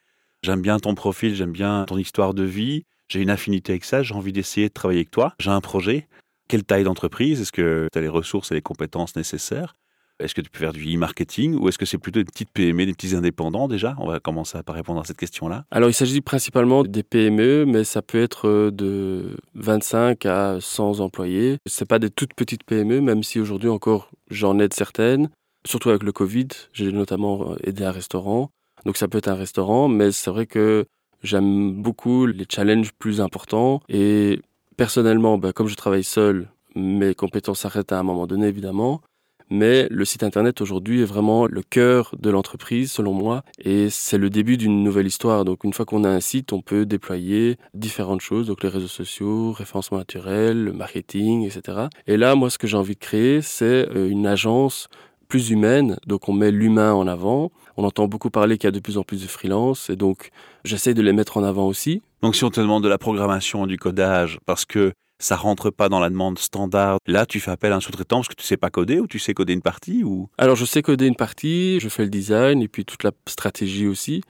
j'aime 0.42 0.62
bien 0.62 0.78
ton 0.78 0.94
profil, 0.94 1.34
j'aime 1.34 1.52
bien 1.52 1.84
ton 1.86 1.98
histoire 1.98 2.32
de 2.32 2.44
vie, 2.44 2.84
j'ai 3.08 3.20
une 3.20 3.30
affinité 3.30 3.72
avec 3.72 3.84
ça, 3.84 4.02
j'ai 4.02 4.14
envie 4.14 4.32
d'essayer 4.32 4.68
de 4.68 4.72
travailler 4.72 5.00
avec 5.00 5.10
toi, 5.10 5.34
j'ai 5.38 5.50
un 5.50 5.60
projet. 5.60 6.08
Quelle 6.52 6.64
taille 6.64 6.84
d'entreprise? 6.84 7.40
Est-ce 7.40 7.50
que 7.50 7.88
tu 7.90 7.98
as 7.98 8.02
les 8.02 8.08
ressources 8.08 8.50
et 8.50 8.54
les 8.54 8.60
compétences 8.60 9.16
nécessaires? 9.16 9.74
Est-ce 10.20 10.34
que 10.34 10.42
tu 10.42 10.50
peux 10.50 10.58
faire 10.58 10.74
du 10.74 10.84
e-marketing 10.84 11.54
ou 11.54 11.70
est-ce 11.70 11.78
que 11.78 11.86
c'est 11.86 11.96
plutôt 11.96 12.20
des 12.20 12.26
petites 12.26 12.50
PME, 12.50 12.84
des 12.84 12.92
petits 12.92 13.14
indépendants 13.14 13.68
déjà? 13.68 13.96
On 13.96 14.06
va 14.06 14.20
commencer 14.20 14.58
à 14.58 14.72
répondre 14.72 15.00
à 15.00 15.04
cette 15.04 15.16
question-là. 15.16 15.64
Alors 15.70 15.88
il 15.88 15.94
s'agit 15.94 16.20
principalement 16.20 16.82
des 16.82 17.02
PME, 17.02 17.64
mais 17.64 17.84
ça 17.84 18.02
peut 18.02 18.22
être 18.22 18.48
euh, 18.48 18.70
de 18.70 19.34
25 19.54 20.26
à 20.26 20.58
100 20.60 21.00
employés. 21.00 21.56
Ce 21.66 21.84
pas 21.84 21.98
des 21.98 22.10
toutes 22.10 22.34
petites 22.34 22.64
PME, 22.64 23.00
même 23.00 23.22
si 23.22 23.40
aujourd'hui 23.40 23.70
encore 23.70 24.10
j'en 24.30 24.58
aide 24.58 24.74
certaines. 24.74 25.30
Surtout 25.66 25.88
avec 25.88 26.02
le 26.02 26.12
Covid, 26.12 26.48
j'ai 26.74 26.92
notamment 26.92 27.52
euh, 27.52 27.56
aidé 27.64 27.84
un 27.84 27.92
restaurant. 27.92 28.50
Donc 28.84 28.98
ça 28.98 29.08
peut 29.08 29.16
être 29.16 29.28
un 29.28 29.36
restaurant, 29.36 29.88
mais 29.88 30.12
c'est 30.12 30.30
vrai 30.30 30.44
que 30.44 30.84
j'aime 31.22 31.80
beaucoup 31.80 32.26
les 32.26 32.44
challenges 32.46 32.92
plus 32.98 33.22
importants 33.22 33.80
et 33.88 34.42
Personnellement, 34.76 35.38
ben, 35.38 35.52
comme 35.52 35.68
je 35.68 35.74
travaille 35.74 36.04
seul, 36.04 36.48
mes 36.74 37.14
compétences 37.14 37.60
s'arrêtent 37.60 37.92
à 37.92 37.98
un 37.98 38.02
moment 38.02 38.26
donné, 38.26 38.46
évidemment. 38.46 39.02
Mais 39.50 39.86
le 39.90 40.06
site 40.06 40.22
internet 40.22 40.62
aujourd'hui 40.62 41.02
est 41.02 41.04
vraiment 41.04 41.46
le 41.46 41.62
cœur 41.62 42.14
de 42.18 42.30
l'entreprise, 42.30 42.90
selon 42.90 43.12
moi, 43.12 43.42
et 43.58 43.90
c'est 43.90 44.16
le 44.16 44.30
début 44.30 44.56
d'une 44.56 44.82
nouvelle 44.82 45.06
histoire. 45.06 45.44
Donc, 45.44 45.64
une 45.64 45.74
fois 45.74 45.84
qu'on 45.84 46.04
a 46.04 46.08
un 46.08 46.20
site, 46.20 46.54
on 46.54 46.62
peut 46.62 46.86
déployer 46.86 47.58
différentes 47.74 48.22
choses, 48.22 48.46
donc 48.46 48.62
les 48.62 48.70
réseaux 48.70 48.88
sociaux, 48.88 49.52
référencement 49.52 49.98
naturel, 49.98 50.72
marketing, 50.72 51.44
etc. 51.44 51.88
Et 52.06 52.16
là, 52.16 52.34
moi, 52.34 52.48
ce 52.48 52.56
que 52.56 52.66
j'ai 52.66 52.78
envie 52.78 52.94
de 52.94 53.00
créer, 53.00 53.42
c'est 53.42 53.90
euh, 53.90 54.08
une 54.08 54.26
agence 54.26 54.88
plus 55.32 55.48
humaine, 55.48 55.96
donc 56.06 56.28
on 56.28 56.34
met 56.34 56.50
l'humain 56.50 56.92
en 56.92 57.06
avant. 57.06 57.52
On 57.78 57.84
entend 57.84 58.06
beaucoup 58.06 58.28
parler 58.28 58.58
qu'il 58.58 58.66
y 58.66 58.68
a 58.68 58.70
de 58.70 58.80
plus 58.80 58.98
en 58.98 59.02
plus 59.02 59.22
de 59.22 59.26
freelance, 59.26 59.88
et 59.88 59.96
donc 59.96 60.28
j'essaie 60.62 60.92
de 60.92 61.00
les 61.00 61.14
mettre 61.14 61.38
en 61.38 61.42
avant 61.42 61.66
aussi. 61.66 62.02
Donc 62.20 62.36
si 62.36 62.44
on 62.44 62.50
te 62.50 62.60
demande 62.60 62.84
de 62.84 62.88
la 62.90 62.98
programmation, 62.98 63.66
du 63.66 63.78
codage, 63.78 64.40
parce 64.44 64.66
que 64.66 64.92
ça 65.18 65.36
rentre 65.36 65.70
pas 65.70 65.88
dans 65.88 66.00
la 66.00 66.10
demande 66.10 66.38
standard, 66.38 66.98
là 67.06 67.24
tu 67.24 67.40
fais 67.40 67.50
appel 67.50 67.72
à 67.72 67.76
un 67.76 67.80
sous-traitant 67.80 68.18
parce 68.18 68.28
que 68.28 68.34
tu 68.34 68.44
sais 68.44 68.58
pas 68.58 68.68
coder 68.68 69.00
ou 69.00 69.06
tu 69.06 69.18
sais 69.18 69.32
coder 69.32 69.54
une 69.54 69.62
partie 69.62 70.04
ou? 70.04 70.28
Alors 70.36 70.56
je 70.56 70.66
sais 70.66 70.82
coder 70.82 71.06
une 71.06 71.16
partie, 71.16 71.80
je 71.80 71.88
fais 71.88 72.02
le 72.02 72.10
design 72.10 72.60
et 72.60 72.68
puis 72.68 72.84
toute 72.84 73.02
la 73.02 73.12
stratégie 73.26 73.86
aussi. 73.86 74.20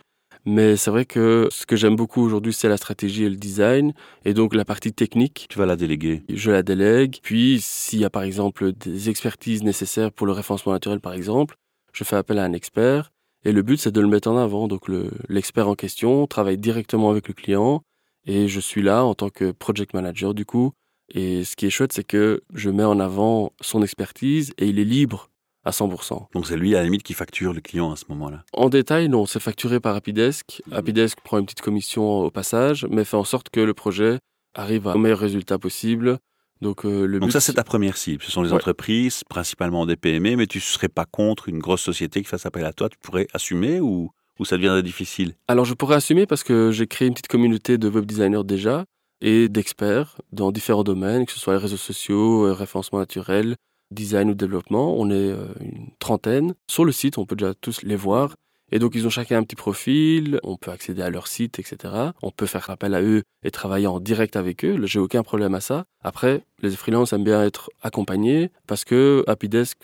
Mais 0.44 0.77
c'est 0.77 0.91
vrai 0.91 1.05
que 1.05 1.49
ce 1.50 1.67
que 1.67 1.77
j'aime 1.77 1.94
beaucoup 1.94 2.21
aujourd'hui, 2.21 2.53
c'est 2.53 2.69
la 2.69 2.77
stratégie 2.77 3.25
et 3.25 3.31
le 3.31 3.37
design. 3.37 3.93
Et 4.25 4.35
donc 4.35 4.55
la 4.55 4.65
partie 4.65 4.93
technique. 4.93 5.47
Tu 5.49 5.59
vas 5.59 5.67
la 5.67 5.77
déléguer. 5.77 6.23
Je 6.29 6.50
la 6.50 6.62
délègue. 6.62 7.19
Puis 7.23 7.61
s'il 7.61 8.00
y 8.00 8.05
a 8.05 8.11
par 8.11 8.23
exemple 8.23 8.73
des 8.73 9.09
expertises 9.09 9.62
nécessaires 9.62 10.11
pour 10.11 10.27
le 10.27 10.33
référencement 10.33 10.73
naturel, 10.73 11.00
par 11.00 11.12
exemple, 11.12 11.56
je 11.93 12.05
fais 12.05 12.17
appel 12.17 12.39
à 12.39 12.44
un 12.44 12.53
expert. 12.53 13.12
Et 13.44 13.53
le 13.53 13.62
but, 13.62 13.79
c'est 13.79 13.93
de 13.93 14.00
le 14.00 14.09
mettre 14.09 14.29
en 14.29 14.37
avant. 14.37 14.69
Donc 14.69 14.87
l'expert 15.29 15.69
en 15.69 15.75
question 15.75 16.27
travaille 16.27 16.59
directement 16.59 17.11
avec 17.11 17.29
le 17.29 17.35
client 17.35 17.83
et 18.25 18.49
je 18.49 18.61
suis 18.61 18.83
là 18.83 19.05
en 19.05 19.15
tant 19.15 19.31
que 19.31 19.53
project 19.53 19.95
manager 19.95 20.35
du 20.35 20.45
coup. 20.45 20.73
Et 21.15 21.45
ce 21.45 21.56
qui 21.56 21.67
est 21.67 21.71
chouette, 21.71 21.93
c'est 21.93 22.05
que 22.05 22.43
je 22.55 22.71
mets 22.71 22.85
en 22.85 22.99
avant 22.99 23.53
son 23.61 23.83
expertise 23.83 24.53
et 24.59 24.69
il 24.69 24.79
est 24.79 24.85
libre 24.85 25.29
à 25.64 25.70
100%. 25.70 26.26
Donc 26.32 26.47
c'est 26.47 26.56
lui 26.56 26.75
à 26.75 26.79
la 26.79 26.85
limite 26.85 27.03
qui 27.03 27.14
facture 27.14 27.53
le 27.53 27.61
client 27.61 27.93
à 27.93 27.97
ce 27.97 28.05
moment-là 28.11 28.44
En 28.53 28.69
détail, 28.69 29.09
non, 29.09 29.26
c'est 29.26 29.41
facturé 29.41 29.81
par 29.81 29.94
Happydesk. 29.94 30.62
Happydesk 30.73 31.20
prend 31.20 31.38
une 31.38 31.44
petite 31.44 31.61
commission 31.61 32.20
au 32.20 32.31
passage, 32.31 32.87
mais 32.91 33.05
fait 33.05 33.17
en 33.17 33.25
sorte 33.25 33.50
que 33.50 33.61
le 33.61 33.75
projet 33.75 34.19
arrive 34.55 34.87
au 34.87 34.99
meilleur 34.99 35.19
résultat 35.19 35.59
possible 35.59 36.19
donc, 36.62 36.87
euh, 36.87 37.07
le 37.07 37.19
Donc 37.19 37.33
ça, 37.33 37.40
c'est 37.40 37.54
ta 37.54 37.64
première 37.64 37.97
cible. 37.97 38.23
Ce 38.23 38.31
sont 38.31 38.42
les 38.42 38.52
entreprises, 38.52 39.25
principalement 39.28 39.85
des 39.85 39.97
PME, 39.97 40.37
mais 40.37 40.47
tu 40.47 40.59
ne 40.59 40.62
serais 40.62 40.88
pas 40.88 41.04
contre 41.04 41.49
une 41.49 41.59
grosse 41.59 41.83
société 41.83 42.23
qui 42.23 42.28
fasse 42.28 42.47
appel 42.47 42.64
à 42.64 42.73
toi. 42.73 42.88
Tu 42.88 42.97
pourrais 42.99 43.26
assumer 43.35 43.81
ou, 43.81 44.12
ou 44.38 44.45
ça 44.45 44.57
deviendrait 44.57 44.85
difficile? 44.85 45.35
Alors, 45.49 45.64
je 45.64 45.75
pourrais 45.75 45.97
assumer 45.97 46.25
parce 46.25 46.45
que 46.45 46.71
j'ai 46.71 46.87
créé 46.87 47.09
une 47.09 47.14
petite 47.14 47.26
communauté 47.26 47.78
de 47.78 47.88
web 47.88 48.07
designers 48.07 48.45
déjà 48.45 48.85
et 49.21 49.49
d'experts 49.49 50.21
dans 50.31 50.52
différents 50.52 50.85
domaines, 50.85 51.26
que 51.26 51.33
ce 51.33 51.40
soit 51.40 51.54
les 51.54 51.59
réseaux 51.59 51.76
sociaux, 51.76 52.47
euh, 52.47 52.52
référencement 52.52 53.00
naturel, 53.00 53.57
design 53.92 54.30
ou 54.30 54.34
développement. 54.34 54.94
On 54.99 55.11
est 55.11 55.30
euh, 55.30 55.46
une 55.61 55.90
trentaine. 55.99 56.54
Sur 56.68 56.84
le 56.84 56.92
site, 56.92 57.18
on 57.18 57.26
peut 57.26 57.37
déjà 57.37 57.54
tous 57.54 57.82
les 57.82 57.96
voir. 57.96 58.34
Et 58.75 58.78
donc, 58.78 58.94
ils 58.94 59.06
ont 59.06 59.11
chacun 59.11 59.37
un 59.37 59.42
petit 59.42 59.54
profil, 59.54 60.40
on 60.42 60.56
peut 60.56 60.70
accéder 60.70 61.02
à 61.02 61.11
leur 61.11 61.26
site, 61.26 61.58
etc. 61.58 61.92
On 62.22 62.30
peut 62.30 62.46
faire 62.46 62.70
appel 62.70 62.94
à 62.94 63.02
eux 63.02 63.22
et 63.44 63.50
travailler 63.50 63.87
en 63.87 64.00
direct 64.00 64.34
avec 64.34 64.64
eux. 64.64 64.87
J'ai 64.87 64.99
aucun 64.99 65.22
problème 65.22 65.54
à 65.54 65.61
ça. 65.61 65.84
Après, 66.02 66.42
les 66.62 66.70
freelances 66.70 67.12
aiment 67.12 67.25
bien 67.25 67.44
être 67.44 67.70
accompagnés 67.82 68.50
parce 68.66 68.84
que 68.84 69.25
Happydesk 69.26 69.78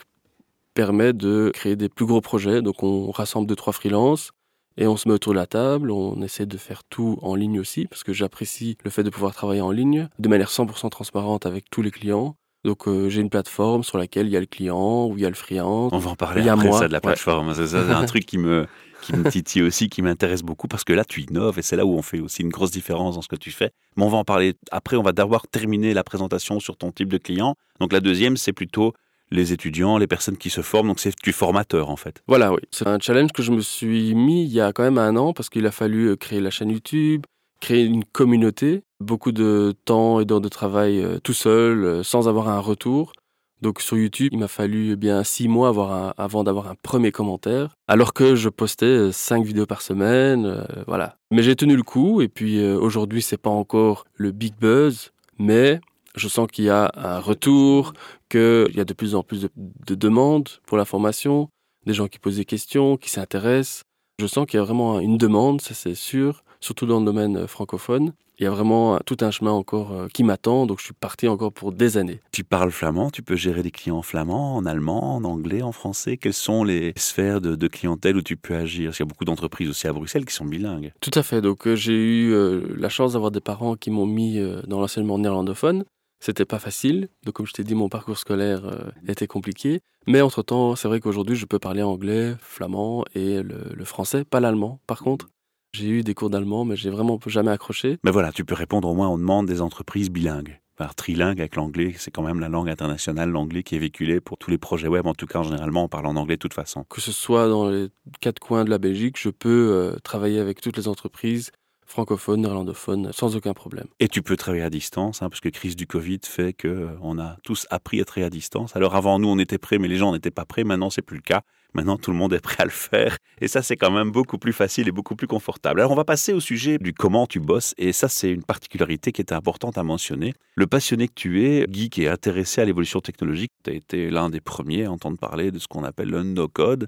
permet 0.73 1.13
de 1.13 1.51
créer 1.53 1.75
des 1.75 1.87
plus 1.87 2.07
gros 2.07 2.21
projets. 2.21 2.63
Donc, 2.63 2.81
on 2.81 3.11
rassemble 3.11 3.47
deux, 3.47 3.55
trois 3.55 3.73
freelances 3.73 4.31
et 4.75 4.87
on 4.87 4.97
se 4.97 5.07
met 5.07 5.13
autour 5.13 5.33
de 5.33 5.37
la 5.37 5.45
table. 5.45 5.91
On 5.91 6.19
essaie 6.23 6.47
de 6.47 6.57
faire 6.57 6.83
tout 6.83 7.19
en 7.21 7.35
ligne 7.35 7.59
aussi 7.59 7.85
parce 7.85 8.03
que 8.03 8.11
j'apprécie 8.11 8.75
le 8.83 8.89
fait 8.89 9.03
de 9.03 9.11
pouvoir 9.11 9.35
travailler 9.35 9.61
en 9.61 9.71
ligne 9.71 10.09
de 10.17 10.29
manière 10.29 10.49
100% 10.49 10.89
transparente 10.89 11.45
avec 11.45 11.69
tous 11.69 11.83
les 11.83 11.91
clients. 11.91 12.35
Donc 12.65 12.87
euh, 12.87 13.09
j'ai 13.09 13.21
une 13.21 13.29
plateforme 13.29 13.83
sur 13.83 13.97
laquelle 13.97 14.27
il 14.27 14.31
y 14.31 14.37
a 14.37 14.39
le 14.39 14.45
client, 14.45 15.07
où 15.07 15.17
il 15.17 15.21
y 15.21 15.25
a 15.25 15.29
le 15.29 15.35
freelance. 15.35 15.91
On 15.93 15.97
va 15.97 16.11
en 16.11 16.15
parler 16.15 16.47
après 16.49 16.71
ça 16.71 16.87
de 16.87 16.93
la 16.93 17.01
plateforme. 17.01 17.53
C'est 17.53 17.75
un 17.75 18.05
truc 18.05 18.25
qui 18.25 18.37
me, 18.37 18.67
qui 19.01 19.13
me 19.13 19.29
titille 19.29 19.61
aussi, 19.61 19.89
qui 19.89 20.01
m'intéresse 20.01 20.43
beaucoup 20.43 20.67
parce 20.67 20.83
que 20.83 20.93
là 20.93 21.05
tu 21.05 21.21
innoves 21.21 21.57
et 21.57 21.61
c'est 21.61 21.75
là 21.75 21.85
où 21.85 21.93
on 21.93 22.01
fait 22.01 22.19
aussi 22.19 22.41
une 22.41 22.49
grosse 22.49 22.71
différence 22.71 23.15
dans 23.15 23.21
ce 23.21 23.29
que 23.29 23.37
tu 23.37 23.51
fais. 23.51 23.71
Mais 23.95 24.03
on 24.03 24.09
va 24.09 24.17
en 24.17 24.25
parler 24.25 24.55
après. 24.71 24.97
On 24.97 25.03
va 25.03 25.13
d'abord 25.13 25.47
terminer 25.47 25.93
la 25.93 26.03
présentation 26.03 26.59
sur 26.59 26.75
ton 26.75 26.91
type 26.91 27.09
de 27.09 27.17
client. 27.17 27.55
Donc 27.79 27.93
la 27.93 28.01
deuxième, 28.01 28.35
c'est 28.35 28.53
plutôt 28.53 28.93
les 29.31 29.53
étudiants, 29.53 29.97
les 29.97 30.07
personnes 30.07 30.37
qui 30.37 30.49
se 30.49 30.61
forment. 30.61 30.87
Donc 30.87 30.99
c'est 30.99 31.13
du 31.23 31.31
formateur 31.31 31.89
en 31.89 31.95
fait. 31.95 32.21
Voilà, 32.27 32.51
oui. 32.51 32.59
C'est 32.71 32.87
un 32.87 32.99
challenge 32.99 33.31
que 33.31 33.43
je 33.43 33.51
me 33.51 33.61
suis 33.61 34.15
mis 34.15 34.43
il 34.43 34.51
y 34.51 34.61
a 34.61 34.73
quand 34.73 34.83
même 34.83 34.97
un 34.97 35.15
an 35.15 35.33
parce 35.33 35.49
qu'il 35.49 35.65
a 35.65 35.71
fallu 35.71 36.07
euh, 36.07 36.15
créer 36.15 36.41
la 36.41 36.49
chaîne 36.49 36.71
YouTube, 36.71 37.23
créer 37.59 37.83
une 37.83 38.05
communauté, 38.05 38.83
beaucoup 38.99 39.31
de 39.31 39.75
temps 39.85 40.19
et 40.19 40.25
d'heures 40.25 40.41
de 40.41 40.49
travail 40.49 40.99
euh, 40.99 41.19
tout 41.19 41.33
seul, 41.33 41.83
euh, 41.83 42.03
sans 42.03 42.27
avoir 42.27 42.49
un 42.49 42.59
retour. 42.59 43.13
Donc 43.61 43.81
sur 43.81 43.97
YouTube, 43.97 44.29
il 44.31 44.39
m'a 44.39 44.47
fallu 44.47 44.93
eh 44.93 44.95
bien 44.95 45.23
six 45.25 45.49
mois 45.49 45.69
avant 46.17 46.43
d'avoir 46.45 46.69
un 46.69 46.75
premier 46.81 47.11
commentaire, 47.11 47.75
alors 47.89 48.13
que 48.13 48.35
je 48.35 48.47
postais 48.47 48.85
euh, 48.85 49.11
cinq 49.11 49.45
vidéos 49.45 49.65
par 49.65 49.81
semaine, 49.81 50.65
voilà. 50.87 51.17
Mais 51.31 51.43
j'ai 51.43 51.57
tenu 51.57 51.75
le 51.75 51.83
coup 51.83 52.21
et 52.21 52.29
puis 52.29 52.65
aujourd'hui 52.65 53.21
c'est 53.21 53.37
pas 53.37 53.49
encore 53.49 54.05
le 54.15 54.31
big 54.31 54.53
buzz, 54.55 55.11
mais 55.39 55.81
je 56.15 56.29
sens 56.29 56.47
qu'il 56.49 56.65
y 56.65 56.69
a 56.69 56.89
un 56.95 57.19
retour, 57.19 57.91
qu'il 58.29 58.71
y 58.73 58.79
a 58.79 58.85
de 58.85 58.93
plus 58.93 59.13
en 59.13 59.23
plus 59.23 59.47
de 59.57 59.95
demandes 59.95 60.47
pour 60.65 60.77
la 60.77 60.85
formation, 60.85 61.49
des 61.85 61.93
gens 61.93 62.07
qui 62.07 62.19
posent 62.19 62.37
des 62.37 62.45
questions, 62.45 62.95
qui 62.95 63.09
s'intéressent. 63.09 63.83
Je 64.19 64.27
sens 64.27 64.45
qu'il 64.45 64.57
y 64.57 64.61
a 64.61 64.65
vraiment 64.65 65.01
une 65.01 65.17
demande, 65.17 65.59
ça 65.59 65.73
c'est 65.73 65.95
sûr, 65.95 66.43
surtout 66.59 66.85
dans 66.85 66.99
le 66.99 67.05
domaine 67.05 67.37
euh, 67.37 67.47
francophone. 67.47 68.13
Il 68.37 68.43
y 68.43 68.47
a 68.47 68.51
vraiment 68.51 68.99
tout 69.05 69.17
un 69.19 69.31
chemin 69.31 69.51
encore 69.51 69.91
euh, 69.91 70.07
qui 70.13 70.23
m'attend, 70.23 70.65
donc 70.65 70.79
je 70.79 70.85
suis 70.85 70.93
parti 70.93 71.27
encore 71.27 71.51
pour 71.51 71.73
des 71.73 71.97
années. 71.97 72.21
Tu 72.31 72.45
parles 72.45 72.71
flamand, 72.71 73.09
tu 73.09 73.21
peux 73.21 73.35
gérer 73.35 73.63
des 73.63 73.71
clients 73.71 74.01
flamands, 74.01 74.55
en 74.55 74.65
allemand, 74.65 75.15
en 75.15 75.23
anglais, 75.25 75.61
en 75.61 75.73
français. 75.73 76.15
Quelles 76.15 76.33
sont 76.33 76.63
les 76.63 76.93
sphères 76.95 77.41
de, 77.41 77.67
clientèle 77.67 78.15
où 78.15 78.21
tu 78.21 78.37
peux 78.37 78.55
agir? 78.55 78.91
Il 78.93 78.99
y 78.99 79.01
a 79.01 79.05
beaucoup 79.05 79.25
d'entreprises 79.25 79.69
aussi 79.69 79.87
à 79.87 79.93
Bruxelles 79.93 80.25
qui 80.25 80.33
sont 80.33 80.45
bilingues. 80.45 80.93
Tout 81.01 81.11
à 81.13 81.23
fait, 81.23 81.41
donc 81.41 81.67
euh, 81.67 81.75
j'ai 81.75 81.93
eu 81.93 82.33
la 82.77 82.89
chance 82.89 83.13
d'avoir 83.13 83.31
des 83.31 83.41
parents 83.41 83.75
qui 83.75 83.91
m'ont 83.91 84.05
mis 84.05 84.39
dans 84.67 84.79
l'enseignement 84.79 85.17
néerlandophone. 85.17 85.83
C'était 86.21 86.45
pas 86.45 86.59
facile, 86.59 87.09
donc 87.25 87.35
comme 87.35 87.45
je 87.45 87.53
t'ai 87.53 87.63
dit, 87.63 87.75
mon 87.75 87.87
parcours 87.89 88.17
scolaire 88.17 88.91
était 89.07 89.27
compliqué. 89.27 89.79
Mais 90.05 90.21
entre-temps, 90.21 90.75
c'est 90.75 90.87
vrai 90.87 90.99
qu'aujourd'hui, 90.99 91.35
je 91.35 91.45
peux 91.45 91.59
parler 91.59 91.81
anglais, 91.81 92.35
flamand 92.41 93.05
et 93.15 93.41
le 93.41 93.85
français, 93.85 94.25
pas 94.25 94.39
l'allemand 94.39 94.79
par 94.85 94.99
contre. 94.99 95.27
J'ai 95.73 95.87
eu 95.87 96.03
des 96.03 96.13
cours 96.13 96.29
d'allemand, 96.29 96.65
mais 96.65 96.75
j'ai 96.75 96.89
vraiment 96.89 97.19
jamais 97.27 97.51
accroché. 97.51 97.97
Mais 98.03 98.11
voilà, 98.11 98.31
tu 98.31 98.43
peux 98.43 98.55
répondre 98.55 98.87
au 98.87 98.95
moins 98.95 99.09
on 99.09 99.17
demande 99.17 99.45
des 99.45 99.61
entreprises 99.61 100.09
bilingues. 100.09 100.59
Enfin, 100.79 100.91
trilingue 100.95 101.41
avec 101.41 101.57
l'anglais, 101.57 101.93
c'est 101.97 102.09
quand 102.09 102.23
même 102.23 102.39
la 102.39 102.47
langue 102.47 102.69
internationale, 102.69 103.29
l'anglais 103.29 103.63
qui 103.63 103.75
est 103.75 103.79
véhiculé 103.79 104.21
pour 104.21 104.37
tous 104.37 104.49
les 104.49 104.57
projets 104.57 104.87
web. 104.87 105.05
En 105.07 105.13
tout 105.13 105.25
cas, 105.27 105.43
généralement, 105.43 105.83
on 105.83 105.87
parle 105.89 106.05
en 106.05 106.15
anglais 106.15 106.37
de 106.37 106.39
toute 106.39 106.53
façon. 106.53 106.85
Que 106.89 107.01
ce 107.01 107.11
soit 107.11 107.49
dans 107.49 107.69
les 107.69 107.89
quatre 108.21 108.39
coins 108.39 108.63
de 108.63 108.69
la 108.69 108.77
Belgique, 108.77 109.19
je 109.19 109.29
peux 109.29 109.71
euh, 109.71 109.99
travailler 110.03 110.39
avec 110.39 110.61
toutes 110.61 110.77
les 110.77 110.87
entreprises 110.87 111.51
francophone, 111.89 112.41
néerlandophone, 112.41 113.11
sans 113.11 113.35
aucun 113.35 113.53
problème. 113.53 113.87
Et 113.99 114.07
tu 114.07 114.21
peux 114.21 114.37
travailler 114.37 114.63
à 114.63 114.69
distance, 114.69 115.21
hein, 115.21 115.29
parce 115.29 115.41
que 115.41 115.49
crise 115.49 115.75
du 115.75 115.87
Covid 115.87 116.19
fait 116.23 116.53
que 116.53 116.67
euh, 116.67 116.87
on 117.01 117.17
a 117.17 117.37
tous 117.43 117.65
appris 117.71 117.99
à 117.99 118.05
travailler 118.05 118.27
à 118.27 118.29
distance. 118.29 118.75
Alors 118.75 118.95
avant 118.95 119.17
nous, 119.19 119.27
on 119.27 119.39
était 119.39 119.57
prêts, 119.57 119.79
mais 119.79 119.87
les 119.87 119.97
gens 119.97 120.13
n'étaient 120.13 120.31
pas 120.31 120.45
prêts. 120.45 120.63
Maintenant, 120.63 120.89
c'est 120.89 121.01
plus 121.01 121.17
le 121.17 121.23
cas. 121.23 121.41
Maintenant, 121.73 121.97
tout 121.97 122.11
le 122.11 122.17
monde 122.17 122.33
est 122.33 122.39
prêt 122.39 122.55
à 122.59 122.65
le 122.65 122.71
faire. 122.71 123.17
Et 123.41 123.47
ça, 123.47 123.61
c'est 123.61 123.75
quand 123.75 123.91
même 123.91 124.11
beaucoup 124.11 124.37
plus 124.37 124.53
facile 124.53 124.87
et 124.87 124.91
beaucoup 124.91 125.15
plus 125.15 125.27
confortable. 125.27 125.79
Alors, 125.81 125.91
on 125.91 125.95
va 125.95 126.05
passer 126.05 126.33
au 126.33 126.39
sujet 126.39 126.77
du 126.79 126.93
comment 126.93 127.27
tu 127.27 127.39
bosses. 127.39 127.75
Et 127.77 127.91
ça, 127.91 128.07
c'est 128.07 128.31
une 128.31 128.43
particularité 128.43 129.11
qui 129.11 129.21
est 129.21 129.33
importante 129.33 129.77
à 129.77 129.83
mentionner. 129.83 130.33
Le 130.55 130.65
passionné 130.65 131.07
que 131.07 131.13
tu 131.15 131.45
es, 131.45 131.67
geek 131.69 131.99
et 131.99 132.07
intéressé 132.07 132.61
à 132.61 132.65
l'évolution 132.65 133.01
technologique, 133.01 133.51
tu 133.63 133.69
as 133.69 133.73
été 133.73 134.09
l'un 134.09 134.29
des 134.29 134.41
premiers 134.41 134.85
à 134.85 134.91
entendre 134.91 135.17
parler 135.17 135.51
de 135.51 135.59
ce 135.59 135.67
qu'on 135.67 135.83
appelle 135.83 136.09
le 136.09 136.23
no-code. 136.23 136.87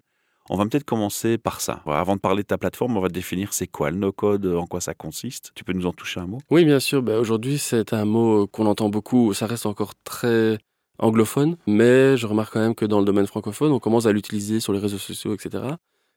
On 0.54 0.58
va 0.58 0.66
peut-être 0.66 0.84
commencer 0.84 1.38
par 1.38 1.62
ça. 1.62 1.82
Avant 1.86 2.18
de 2.18 2.20
parler 2.20 2.44
de 2.44 2.48
ta 2.48 2.58
plateforme, 2.58 2.98
on 2.98 3.00
va 3.00 3.08
définir 3.08 3.54
c'est 3.54 3.68
quoi 3.68 3.90
le 3.90 3.96
no-code, 3.96 4.46
en 4.46 4.68
quoi 4.68 4.82
ça 4.82 4.94
consiste. 4.94 5.54
Tu 5.56 5.64
peux 5.64 5.72
nous 5.72 5.86
en 5.86 5.94
toucher 5.94 6.20
un 6.20 6.28
mot? 6.28 6.40
Oui, 6.50 6.66
bien 6.66 6.82
sûr. 6.82 7.02
Ben, 7.02 7.18
aujourd'hui, 7.18 7.58
c'est 7.58 7.94
un 7.94 8.04
mot 8.04 8.48
qu'on 8.48 8.66
entend 8.66 8.90
beaucoup. 8.90 9.34
Ça 9.34 9.48
reste 9.48 9.66
encore 9.66 9.94
très 10.04 10.58
anglophone, 11.00 11.56
mais 11.68 12.18
je 12.18 12.28
remarque 12.28 12.52
quand 12.52 12.60
même 12.60 12.76
que 12.76 12.84
dans 12.84 13.00
le 13.00 13.06
domaine 13.06 13.28
francophone, 13.28 13.72
on 13.72 13.80
commence 13.80 14.08
à 14.08 14.12
l'utiliser 14.12 14.60
sur 14.60 14.74
les 14.74 14.80
réseaux 14.80 14.98
sociaux, 14.98 15.34
etc. 15.34 15.64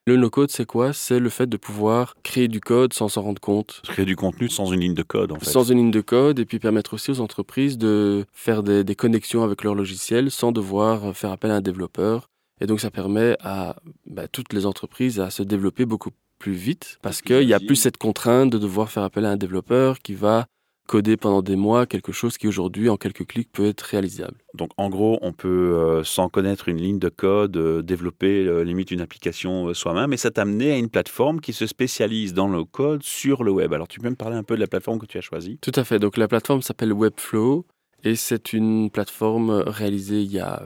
Le 0.09 0.17
no-code, 0.17 0.51
c'est 0.51 0.67
quoi? 0.67 0.93
C'est 0.93 1.21
le 1.21 1.29
fait 1.29 1.47
de 1.47 1.57
pouvoir 1.57 2.17
créer 2.25 2.49
du 2.49 2.59
code 2.59 2.93
sans 2.93 3.09
s'en 3.09 3.23
rendre 3.23 3.41
compte. 3.41 3.83
Créer 3.85 4.05
du 4.05 4.17
contenu 4.17 4.49
sans 4.49 4.67
une 4.73 4.81
ligne 4.81 4.95
de 4.95 5.05
code, 5.05 5.31
en 5.31 5.39
fait. 5.39 5.49
Sans 5.49 5.71
une 5.71 5.79
ligne 5.79 5.91
de 5.93 6.01
code, 6.01 6.41
et 6.41 6.45
puis 6.45 6.59
permettre 6.59 6.95
aussi 6.95 7.13
aux 7.13 7.21
entreprises 7.21 7.79
de 7.79 8.27
faire 8.33 8.65
des, 8.65 8.83
des 8.83 8.97
connexions 8.97 9.45
avec 9.45 9.63
leur 9.63 9.77
logiciel 9.77 10.33
sans 10.33 10.51
devoir 10.51 11.17
faire 11.17 11.31
appel 11.31 11.53
à 11.53 11.55
un 11.55 11.61
développeur 11.61 12.31
et 12.65 12.67
donc 12.67 12.81
ça 12.81 12.91
permet 12.91 13.37
à 13.41 13.77
bah, 14.07 14.27
toutes 14.27 14.55
les 14.55 14.65
entreprises 14.65 15.21
à 15.21 15.29
se 15.29 15.43
développer 15.43 15.85
beaucoup 15.85 16.13
plus 16.39 16.55
vite 16.55 16.99
parce 17.03 17.21
qu'il 17.21 17.47
n'y 17.47 17.53
a 17.53 17.61
plus 17.61 17.77
cette 17.77 17.99
contrainte 17.99 18.49
de 18.49 18.57
devoir 18.57 18.91
faire 18.91 19.03
appel 19.03 19.27
à 19.27 19.31
un 19.33 19.37
développeur 19.37 19.99
qui 19.99 20.15
va 20.15 20.47
coder 20.89 21.19
pendant 21.19 21.43
des 21.43 21.57
mois 21.57 21.85
quelque 21.85 22.11
chose 22.11 22.39
qui 22.39 22.49
aujourd'hui 22.49 22.89
en 22.89 22.97
quelques 22.97 23.27
clics 23.27 23.53
peut 23.53 23.67
être 23.67 23.83
réalisable. 23.83 24.39
Donc 24.55 24.71
en 24.79 24.89
gros, 24.89 25.19
on 25.21 25.35
peut 25.35 25.49
euh, 25.49 26.05
sans 26.05 26.31
connaître 26.31 26.71
une 26.71 26.79
ligne 26.79 26.99
de 26.99 27.11
code 27.11 27.59
euh, 27.59 27.83
développer 27.83 28.47
euh, 28.47 28.65
limite 28.65 28.91
une 28.91 29.03
application 29.03 29.75
soi-même 29.75 30.15
et 30.15 30.17
ça 30.17 30.31
t'a 30.31 30.43
amené 30.43 30.73
à 30.73 30.79
une 30.79 30.89
plateforme 30.89 31.43
qui 31.43 31.53
se 31.53 31.67
spécialise 31.67 32.33
dans 32.33 32.49
le 32.49 32.65
code 32.65 33.03
sur 33.03 33.45
le 33.45 33.53
web. 33.53 33.75
Alors 33.75 33.89
tu 33.89 34.01
peux 34.01 34.09
me 34.09 34.17
parler 34.17 34.37
un 34.37 34.43
peu 34.43 34.55
de 34.55 34.61
la 34.61 34.69
plateforme 34.69 34.99
que 34.99 35.07
tu 35.07 35.19
as 35.19 35.23
choisie? 35.23 35.59
Tout 35.61 35.73
à 35.75 35.85
fait. 35.85 35.99
Donc 35.99 36.17
la 36.17 36.29
plateforme 36.29 36.63
s'appelle 36.63 36.95
Webflow 36.95 37.67
et 38.05 38.17
c'est 38.17 38.55
une 38.55 38.89
plateforme 38.89 39.51
réalisée 39.67 40.23
il 40.23 40.33
y 40.33 40.41
a 40.41 40.63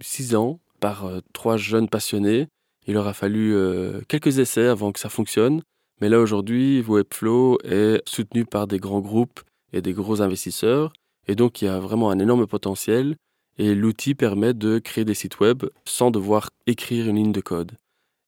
six 0.00 0.36
ans 0.36 0.60
par 0.84 1.06
euh, 1.06 1.20
trois 1.32 1.56
jeunes 1.56 1.88
passionnés. 1.88 2.48
Il 2.86 2.92
leur 2.92 3.06
a 3.06 3.14
fallu 3.14 3.54
euh, 3.54 4.02
quelques 4.06 4.38
essais 4.38 4.66
avant 4.66 4.92
que 4.92 5.00
ça 5.00 5.08
fonctionne. 5.08 5.62
Mais 6.02 6.10
là, 6.10 6.20
aujourd'hui, 6.20 6.82
Webflow 6.86 7.56
est 7.64 8.06
soutenu 8.06 8.44
par 8.44 8.66
des 8.66 8.76
grands 8.76 9.00
groupes 9.00 9.40
et 9.72 9.80
des 9.80 9.94
gros 9.94 10.20
investisseurs. 10.20 10.92
Et 11.26 11.36
donc, 11.36 11.62
il 11.62 11.64
y 11.64 11.68
a 11.68 11.80
vraiment 11.80 12.10
un 12.10 12.18
énorme 12.18 12.46
potentiel. 12.46 13.16
Et 13.56 13.74
l'outil 13.74 14.14
permet 14.14 14.52
de 14.52 14.78
créer 14.78 15.06
des 15.06 15.14
sites 15.14 15.40
web 15.40 15.62
sans 15.86 16.10
devoir 16.10 16.50
écrire 16.66 17.08
une 17.08 17.16
ligne 17.16 17.32
de 17.32 17.40
code. 17.40 17.72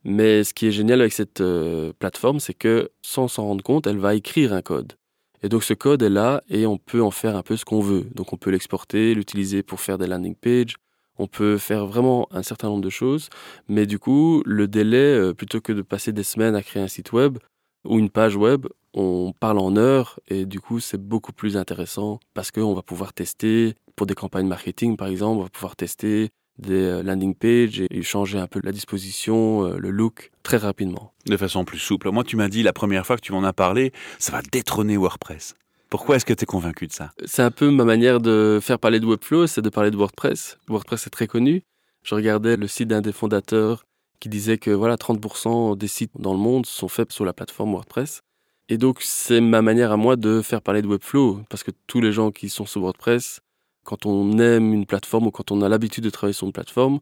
Mais 0.05 0.43
ce 0.43 0.55
qui 0.55 0.69
est 0.69 0.73
génial 0.73 1.03
avec 1.03 1.13
cette 1.13 1.43
euh, 1.43 1.93
plateforme, 1.99 2.41
c'est 2.41 2.55
que 2.55 2.89
sans 3.03 3.29
s'en 3.29 3.45
rendre 3.45 3.63
compte, 3.63 3.87
elle 3.87 3.99
va 3.99 4.15
écrire 4.15 4.55
un 4.55 4.63
code. 4.63 4.95
Et 5.43 5.51
donc 5.51 5.63
ce 5.63 5.75
code 5.75 6.03
est 6.03 6.09
là 6.09 6.43
et 6.49 6.65
on 6.67 6.79
peut 6.79 7.03
en 7.03 7.11
faire 7.11 7.37
un 7.37 7.43
peu 7.43 7.59
ce 7.59 7.67
qu'on 7.67 7.81
veut. 7.81 8.07
Donc 8.15 8.33
on 8.33 8.39
peut 8.39 8.51
l'exporter, 8.51 9.15
l'utiliser 9.15 9.63
pour 9.63 9.81
faire 9.81 9.99
des 9.99 10.07
landing 10.07 10.35
pages, 10.35 10.77
on 11.19 11.27
peut 11.27 11.59
faire 11.59 11.87
vraiment 11.87 12.29
un 12.31 12.43
certain 12.43 12.69
nombre 12.69 12.83
de 12.83 12.91
choses, 12.91 13.29
mais 13.69 13.87
du 13.87 13.99
coup, 13.99 14.43
le 14.47 14.69
délai, 14.69 15.15
euh, 15.15 15.35
plutôt 15.35 15.61
que 15.61 15.73
de 15.73 15.83
passer 15.83 16.13
des 16.13 16.23
semaines 16.23 16.55
à 16.55 16.63
créer 16.63 16.83
un 16.83 16.89
site 16.89 17.13
web 17.13 17.39
ou 17.85 17.99
une 17.99 18.11
page 18.11 18.37
web, 18.37 18.67
on 18.95 19.33
parle 19.39 19.59
en 19.59 19.77
heures 19.77 20.19
et 20.29 20.47
du 20.47 20.61
coup, 20.61 20.81
c'est 20.81 21.01
beaucoup 21.01 21.33
plus 21.33 21.57
intéressant 21.57 22.19
parce 22.35 22.51
qu'on 22.51 22.75
va 22.75 22.83
pouvoir 22.83 23.13
tester 23.13 23.75
pour 23.95 24.07
des 24.07 24.15
campagnes 24.15 24.47
marketing, 24.47 24.97
par 24.97 25.09
exemple, 25.09 25.41
on 25.41 25.43
va 25.45 25.49
pouvoir 25.49 25.77
tester 25.77 26.31
des 26.59 26.85
euh, 26.85 27.03
landing 27.03 27.35
pages 27.35 27.83
et 27.91 28.03
changer 28.03 28.39
un 28.39 28.47
peu 28.47 28.61
la 28.63 28.73
disposition, 28.73 29.65
euh, 29.65 29.77
le 29.79 29.91
look 29.91 30.31
très 30.43 30.57
rapidement. 30.57 31.13
De 31.27 31.37
façon 31.37 31.65
plus 31.65 31.79
souple. 31.79 32.11
Moi, 32.11 32.25
tu 32.25 32.37
m'as 32.37 32.49
dit 32.49 32.63
la 32.63 32.73
première 32.73 33.07
fois 33.07 33.17
que 33.17 33.23
tu 33.23 33.33
m'en 33.33 33.45
as 33.45 33.53
parlé, 33.53 33.93
ça 34.19 34.33
va 34.33 34.43
détrôner 34.43 34.97
WordPress. 34.97 35.55
Pourquoi 35.89 36.17
est-ce 36.17 36.25
que 36.25 36.35
tu 36.35 36.43
es 36.43 36.47
convaincu 36.47 36.89
de 36.89 36.93
ça? 36.93 37.13
C'est 37.25 37.43
un 37.43 37.53
peu 37.53 37.71
ma 37.71 37.85
manière 37.85 38.21
de 38.21 38.59
faire 38.61 38.79
parler 38.79 38.99
de 38.99 39.07
Webflow, 39.07 39.47
c'est 39.47 39.63
de 39.63 39.69
parler 39.69 39.93
de 39.93 39.97
WordPress. 39.97 40.59
WordPress 40.69 41.07
est 41.07 41.11
très 41.11 41.29
connu. 41.29 41.63
Je 42.03 42.15
regardais 42.15 42.57
le 42.57 42.67
site 42.67 42.89
d'un 42.89 43.01
des 43.01 43.13
fondateurs 43.13 43.85
qui 44.19 44.29
disait 44.29 44.59
que 44.59 44.71
voilà 44.71 44.97
30% 44.97 45.77
des 45.77 45.87
sites 45.87 46.11
dans 46.19 46.33
le 46.33 46.39
monde 46.39 46.67
sont 46.67 46.89
faits 46.89 47.13
sur 47.13 47.25
la 47.25 47.33
plateforme 47.33 47.71
WordPress. 47.71 48.23
Et 48.69 48.79
donc 48.79 48.99
c'est 49.01 49.41
ma 49.41 49.63
manière 49.63 49.93
à 49.93 49.97
moi 49.97 50.17
de 50.17 50.43
faire 50.43 50.61
parler 50.61 50.83
de 50.83 50.89
Webflow 50.89 51.43
parce 51.49 51.63
que 51.63 51.71
tous 51.87 52.01
les 52.01 52.11
gens 52.11 52.33
qui 52.33 52.49
sont 52.49 52.67
sur 52.67 52.81
WordPress, 52.81 53.41
quand 53.85 54.07
on 54.07 54.39
aime 54.39 54.75
une 54.75 54.87
plateforme 54.87 55.29
ou 55.29 55.31
quand 55.31 55.53
on 55.53 55.63
a 55.63 55.69
l'habitude 55.69 56.03
de 56.03 56.11
travailler 56.11 56.35
sur 56.35 56.49
une 56.49 56.53
plateforme, 56.53 56.99